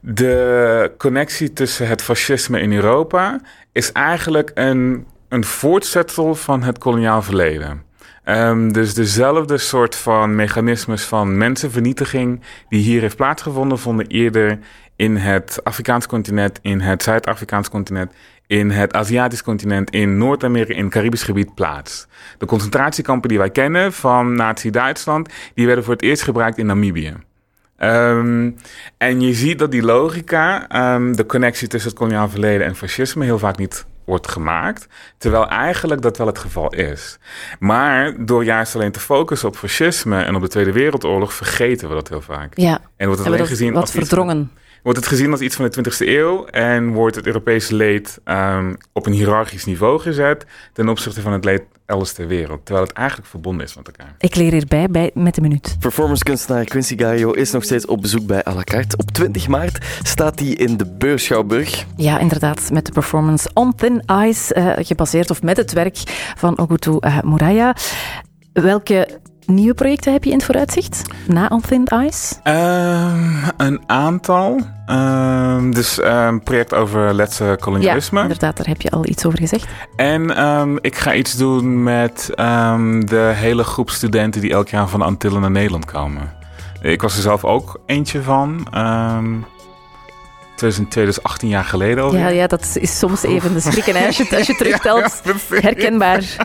De 0.00 0.92
connectie 0.98 1.52
tussen 1.52 1.88
het 1.88 2.02
fascisme 2.02 2.60
in 2.60 2.72
Europa 2.72 3.40
is 3.72 3.92
eigenlijk 3.92 4.50
een, 4.54 5.06
een 5.28 5.44
voortzetsel 5.44 6.34
van 6.34 6.62
het 6.62 6.78
koloniaal 6.78 7.22
verleden. 7.22 7.82
Ehm, 8.24 8.68
dus 8.68 8.94
dezelfde 8.94 9.58
soort 9.58 9.94
van 9.94 10.34
mechanismes 10.34 11.02
van 11.02 11.36
mensenvernietiging 11.36 12.40
die 12.68 12.80
hier 12.80 13.00
heeft 13.00 13.16
plaatsgevonden, 13.16 13.78
vonden 13.78 14.06
eerder 14.06 14.58
in 14.96 15.16
het 15.16 15.60
Afrikaans 15.62 16.06
continent, 16.06 16.58
in 16.62 16.80
het 16.80 17.02
Zuid-Afrikaans 17.02 17.68
continent, 17.68 18.12
in 18.46 18.70
het 18.70 18.92
Aziatisch 18.92 19.42
continent, 19.42 19.90
in 19.90 20.18
Noord-Amerika, 20.18 20.74
in 20.74 20.84
het 20.84 20.92
Caribisch 20.92 21.22
gebied 21.22 21.54
plaats. 21.54 22.06
De 22.38 22.46
concentratiekampen 22.46 23.28
die 23.28 23.38
wij 23.38 23.50
kennen 23.50 23.92
van 23.92 24.34
Nazi-Duitsland, 24.34 25.28
die 25.54 25.66
werden 25.66 25.84
voor 25.84 25.92
het 25.92 26.02
eerst 26.02 26.22
gebruikt 26.22 26.58
in 26.58 26.66
Namibië. 26.66 27.14
Ehm, 27.76 28.50
en 28.98 29.20
je 29.20 29.34
ziet 29.34 29.58
dat 29.58 29.70
die 29.70 29.82
logica, 29.82 30.68
ehm, 30.68 31.12
de 31.12 31.26
connectie 31.26 31.68
tussen 31.68 31.90
het 31.90 31.98
koloniaal 31.98 32.28
verleden 32.28 32.66
en 32.66 32.76
fascisme, 32.76 33.24
heel 33.24 33.38
vaak 33.38 33.58
niet 33.58 33.86
wordt 34.04 34.28
gemaakt. 34.28 34.88
Terwijl 35.18 35.48
eigenlijk 35.48 36.02
dat 36.02 36.16
wel 36.16 36.26
het 36.26 36.38
geval 36.38 36.68
is. 36.68 37.18
Maar 37.58 38.14
door 38.18 38.44
juist 38.44 38.74
alleen 38.74 38.92
te 38.92 39.00
focussen 39.00 39.48
op 39.48 39.56
fascisme 39.56 40.22
en 40.22 40.34
op 40.34 40.42
de 40.42 40.48
Tweede 40.48 40.72
Wereldoorlog, 40.72 41.32
vergeten 41.32 41.88
we 41.88 41.94
dat 41.94 42.08
heel 42.08 42.20
vaak. 42.20 42.56
Ja, 42.56 42.80
En 42.96 43.06
wordt 43.06 43.18
het 43.18 43.26
alleen 43.26 43.40
dat 43.40 43.48
gezien 43.48 43.72
wat 43.72 43.82
als 43.82 43.94
iets 43.94 44.08
verdrongen. 44.08 44.50
Wordt 44.86 45.00
het 45.00 45.08
gezien 45.08 45.30
als 45.30 45.40
iets 45.40 45.56
van 45.56 45.68
de 45.70 45.82
20e 45.82 46.08
eeuw 46.08 46.44
en 46.44 46.92
wordt 46.92 47.16
het 47.16 47.26
Europese 47.26 47.74
leed 47.74 48.20
ehm, 48.24 48.74
op 48.92 49.06
een 49.06 49.12
hiërarchisch 49.12 49.64
niveau 49.64 50.00
gezet 50.00 50.46
ten 50.72 50.88
opzichte 50.88 51.20
van 51.20 51.32
het 51.32 51.44
leed 51.44 51.62
elders 51.86 52.12
ter 52.12 52.26
wereld. 52.26 52.64
Terwijl 52.64 52.86
het 52.86 52.96
eigenlijk 52.96 53.28
verbonden 53.28 53.66
is 53.66 53.76
met 53.76 53.86
elkaar. 53.86 54.14
Ik 54.18 54.34
leer 54.34 54.52
hierbij 54.52 54.88
bij 54.88 55.10
met 55.14 55.34
de 55.34 55.40
minuut. 55.40 55.76
Performancekunstenaar 55.80 56.64
Quincy 56.64 56.96
Gaio 56.98 57.30
is 57.30 57.50
nog 57.50 57.64
steeds 57.64 57.86
op 57.86 58.00
bezoek 58.00 58.26
bij 58.26 58.46
à 58.46 58.54
la 58.54 58.62
carte. 58.62 58.96
Op 58.96 59.10
20 59.10 59.48
maart 59.48 59.84
staat 60.02 60.38
hij 60.38 60.48
in 60.48 60.76
de 60.76 60.86
Beurschouwburg. 60.86 61.84
Ja, 61.96 62.18
inderdaad, 62.18 62.70
met 62.72 62.86
de 62.86 62.92
performance 62.92 63.50
On 63.54 63.74
Thin 63.74 64.02
Ice, 64.22 64.54
eh, 64.54 64.84
gebaseerd 64.86 65.30
of 65.30 65.42
met 65.42 65.56
het 65.56 65.72
werk 65.72 65.96
van 66.36 66.58
Ogutu 66.58 66.96
uh, 67.00 67.20
Muraya. 67.22 67.76
Welke 68.52 69.20
nieuwe 69.46 69.74
projecten 69.74 70.12
heb 70.12 70.24
je 70.24 70.30
in 70.30 70.36
het 70.36 70.44
vooruitzicht 70.44 71.02
na 71.26 71.46
On 71.48 71.60
Thin 71.60 71.88
Ice? 72.06 72.34
Ehm, 72.42 73.34
een 73.56 73.82
aantal. 73.86 74.60
Ehm, 74.86 75.70
dus 75.70 75.98
een 76.02 76.42
project 76.42 76.74
over 76.74 77.14
letse 77.14 77.56
kolonialisme. 77.60 78.16
Ja, 78.18 78.24
inderdaad, 78.24 78.56
daar 78.56 78.66
heb 78.66 78.80
je 78.80 78.90
al 78.90 79.06
iets 79.06 79.26
over 79.26 79.38
gezegd. 79.38 79.66
En 79.96 80.36
ehm, 80.36 80.76
ik 80.80 80.96
ga 80.96 81.14
iets 81.14 81.32
doen 81.36 81.82
met 81.82 82.30
ehm, 82.34 83.00
de 83.00 83.32
hele 83.34 83.64
groep 83.64 83.90
studenten 83.90 84.40
die 84.40 84.50
elk 84.50 84.68
jaar 84.68 84.88
van 84.88 85.00
de 85.00 85.06
Antillen 85.06 85.40
naar 85.40 85.50
Nederland 85.50 85.84
komen. 85.84 86.32
Ik 86.82 87.02
was 87.02 87.16
er 87.16 87.22
zelf 87.22 87.44
ook 87.44 87.80
eentje 87.86 88.22
van. 88.22 88.66
ehm 88.72 89.34
2002, 90.56 91.04
dus 91.04 91.22
18 91.22 91.48
jaar 91.48 91.64
geleden 91.64 92.04
alweer. 92.04 92.20
Ja, 92.20 92.28
ja, 92.28 92.46
dat 92.46 92.76
is 92.80 92.98
soms 92.98 93.22
even 93.22 93.54
de 93.54 93.60
schrikken 93.60 93.96
hè, 93.96 94.06
als 94.06 94.16
je, 94.16 94.36
als 94.36 94.46
je 94.46 94.54
terugtelt. 94.62 95.22
Herkenbaar. 95.48 96.36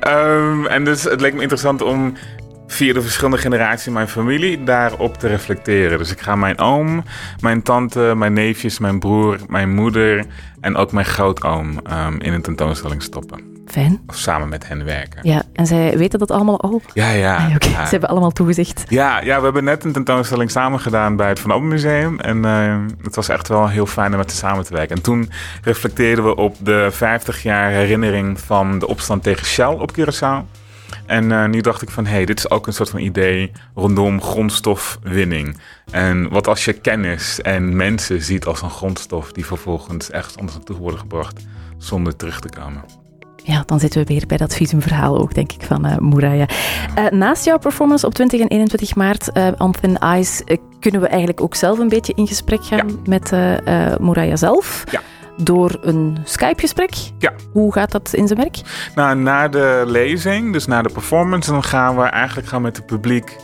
Ehm, 0.00 0.66
en 0.66 0.84
dus 0.84 1.02
het 1.02 1.20
leek 1.20 1.34
me 1.34 1.40
interessant 1.40 1.82
om 1.82 2.14
via 2.66 2.92
de 2.92 3.02
verschillende 3.02 3.38
generaties 3.38 3.86
in 3.86 3.92
mijn 3.92 4.08
familie 4.08 4.64
daarop 4.64 5.16
te 5.18 5.26
reflecteren. 5.26 5.98
Dus 5.98 6.10
ik 6.10 6.20
ga 6.20 6.36
mijn 6.36 6.58
oom, 6.58 7.04
mijn 7.40 7.62
tante, 7.62 8.12
mijn 8.16 8.32
neefjes, 8.32 8.78
mijn 8.78 8.98
broer, 8.98 9.38
mijn 9.48 9.74
moeder 9.74 10.24
en 10.60 10.76
ook 10.76 10.92
mijn 10.92 11.06
grootoom 11.06 11.80
ehm, 11.82 12.18
in 12.18 12.32
een 12.32 12.42
tentoonstelling 12.42 13.02
stoppen. 13.02 13.55
Fijn. 13.66 14.00
Of 14.06 14.16
samen 14.16 14.48
met 14.48 14.68
hen 14.68 14.84
werken. 14.84 15.20
Ja, 15.22 15.42
en 15.52 15.66
zij 15.66 15.98
weten 15.98 16.18
dat 16.18 16.30
allemaal 16.30 16.60
al? 16.60 16.82
Ja, 16.92 17.10
ja. 17.10 17.36
Ah, 17.36 17.54
Oké, 17.54 17.68
ja. 17.68 17.84
ze 17.84 17.90
hebben 17.90 18.08
allemaal 18.08 18.30
toegezegd. 18.30 18.84
Ja, 18.88 19.20
ja, 19.20 19.38
we 19.38 19.44
hebben 19.44 19.64
net 19.64 19.84
een 19.84 19.92
tentoonstelling 19.92 20.50
samen 20.50 20.80
gedaan 20.80 21.16
bij 21.16 21.28
het 21.28 21.40
Van 21.40 21.52
Open 21.52 21.68
Museum. 21.68 22.20
En 22.20 22.44
eh, 22.44 22.76
het 23.02 23.14
was 23.14 23.28
echt 23.28 23.48
wel 23.48 23.68
heel 23.68 23.86
fijn 23.86 24.12
om 24.12 24.18
met 24.18 24.30
ze 24.30 24.36
samen 24.36 24.64
te 24.64 24.74
werken. 24.74 24.96
En 24.96 25.02
toen 25.02 25.30
reflecteerden 25.62 26.24
we 26.24 26.36
op 26.36 26.56
de 26.58 26.88
50 26.90 27.42
jaar 27.42 27.70
herinnering 27.70 28.40
van 28.40 28.78
de 28.78 28.86
opstand 28.86 29.22
tegen 29.22 29.46
Shell 29.46 29.66
op 29.66 29.92
Curaçao. 29.92 30.64
En 31.06 31.32
eh, 31.32 31.44
nu 31.48 31.60
dacht 31.60 31.82
ik 31.82 31.90
van, 31.90 32.06
hé, 32.06 32.12
hey, 32.12 32.24
dit 32.24 32.38
is 32.38 32.50
ook 32.50 32.66
een 32.66 32.72
soort 32.72 32.90
van 32.90 33.00
idee 33.00 33.52
rondom 33.74 34.22
grondstofwinning. 34.22 35.58
En 35.90 36.28
wat 36.28 36.48
als 36.48 36.64
je 36.64 36.72
kennis 36.72 37.40
en 37.40 37.76
mensen 37.76 38.22
ziet 38.22 38.44
als 38.44 38.62
een 38.62 38.70
grondstof 38.70 39.32
die 39.32 39.46
vervolgens 39.46 40.10
ergens 40.10 40.36
anders 40.36 40.56
naartoe 40.56 40.76
worden 40.76 41.00
gebracht 41.00 41.44
zonder 41.78 42.16
terug 42.16 42.40
te 42.40 42.48
komen. 42.48 42.95
Ja, 43.46 43.62
dan 43.66 43.80
zitten 43.80 44.00
we 44.00 44.06
weer 44.06 44.26
bij 44.26 44.36
dat 44.36 44.54
visumverhaal 44.54 45.18
ook, 45.18 45.34
denk 45.34 45.52
ik, 45.52 45.62
van 45.62 45.96
Moeraya. 46.00 46.46
Eh, 46.94 47.06
naast 47.06 47.44
jouw 47.44 47.58
performance 47.58 48.06
op 48.06 48.14
20 48.14 48.40
en 48.40 48.48
21 48.48 48.94
maart, 48.94 49.32
eh 49.32 49.48
On 49.58 49.72
Thin 49.72 49.98
eh, 49.98 50.56
kunnen 50.80 51.00
we 51.00 51.06
eigenlijk 51.06 51.40
ook 51.40 51.54
zelf 51.54 51.78
een 51.78 51.88
beetje 51.88 52.12
in 52.16 52.26
gesprek 52.26 52.64
gaan 52.64 53.00
met 53.04 53.32
eh 53.32 53.96
Moeraya 53.98 54.36
zelf. 54.36 54.84
Ja. 54.90 55.00
Door 55.36 55.78
een 55.80 56.18
Skype-gesprek. 56.24 56.94
Ja. 57.18 57.32
Hoe 57.52 57.72
gaat 57.72 57.90
dat 57.90 58.12
in 58.12 58.26
zijn 58.26 58.38
werk? 58.38 58.60
Nou, 58.94 59.16
na 59.16 59.48
de 59.48 59.82
lezing, 59.86 60.52
dus 60.52 60.66
na 60.66 60.82
de 60.82 60.92
performance, 60.92 61.50
dan 61.50 61.64
gaan 61.64 61.96
we 61.96 62.02
eigenlijk 62.02 62.48
gaan 62.48 62.62
met 62.62 62.76
het 62.76 62.86
publiek 62.86 63.36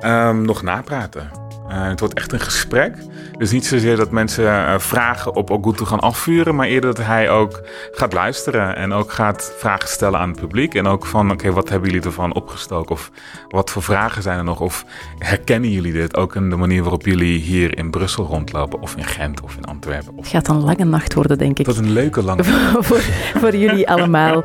ehm, 0.00 0.42
nog 0.42 0.62
napraten. 0.62 1.47
Eh, 1.68 1.88
het 1.88 2.00
wordt 2.00 2.14
echt 2.14 2.32
een 2.32 2.40
gesprek. 2.40 2.96
Dus 3.38 3.50
niet 3.50 3.66
zozeer 3.66 3.96
dat 3.96 4.10
mensen 4.10 4.66
eh, 4.66 4.78
vragen 4.78 5.34
op 5.36 5.50
Ogutu 5.50 5.84
gaan 5.84 6.00
afvuren, 6.00 6.54
maar 6.54 6.66
eerder 6.66 6.94
dat 6.94 7.06
hij 7.06 7.30
ook 7.30 7.60
gaat 7.92 8.12
luisteren 8.12 8.76
en 8.76 8.92
ook 8.92 9.12
gaat 9.12 9.52
vragen 9.58 9.88
stellen 9.88 10.20
aan 10.20 10.30
het 10.30 10.40
publiek. 10.40 10.74
En 10.74 10.86
ook 10.86 11.06
van, 11.06 11.30
oké, 11.30 11.52
wat 11.52 11.68
hebben 11.68 11.90
jullie 11.90 12.04
ervan 12.04 12.34
opgestoken? 12.34 12.90
Of 12.90 13.10
wat 13.48 13.70
voor 13.70 13.82
vragen 13.82 14.22
zijn 14.22 14.38
er 14.38 14.44
nog? 14.44 14.60
Of 14.60 14.84
herkennen 15.18 15.70
jullie 15.70 15.92
dit 15.92 16.16
ook 16.16 16.34
in 16.34 16.50
de 16.50 16.56
manier 16.56 16.82
waarop 16.82 17.06
jullie 17.06 17.38
hier 17.38 17.78
in 17.78 17.90
Brussel 17.90 18.24
rondlopen? 18.24 18.80
Of 18.80 18.96
in 18.96 19.04
Gent 19.04 19.40
of 19.40 19.56
in 19.56 19.64
Antwerpen? 19.64 20.12
Of... 20.16 20.18
Het 20.18 20.28
gaat 20.28 20.48
een 20.48 20.62
lange 20.62 20.84
nacht 20.84 21.14
worden, 21.14 21.38
denk 21.38 21.58
ik. 21.58 21.64
Dat 21.64 21.74
is 21.74 21.80
een 21.80 21.92
leuke 21.92 22.22
lange... 22.22 22.44
voor, 22.88 23.00
voor 23.34 23.56
jullie 23.56 23.88
allemaal. 23.88 24.42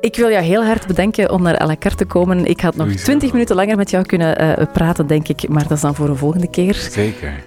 Ik 0.00 0.16
wil 0.16 0.30
jou 0.30 0.44
heel 0.44 0.64
hard 0.64 0.86
bedanken 0.86 1.30
om 1.30 1.42
naar 1.42 1.60
à 1.60 1.66
la 1.66 1.76
carte 1.78 1.96
te 1.96 2.04
komen. 2.04 2.46
Ik 2.46 2.60
had 2.60 2.76
nog. 2.76 2.88
20 2.92 3.32
minuten 3.32 3.56
langer 3.56 3.76
met 3.76 3.90
jou 3.90 4.04
kunnen 4.04 4.38
eh, 4.38 4.66
praten, 4.72 5.06
denk 5.06 5.28
ik. 5.28 5.48
Maar 5.48 5.62
dat 5.62 5.72
is 5.72 5.80
dan 5.80 5.94
voor 5.94 6.08
een 6.08 6.16
Zeker. 6.52 7.44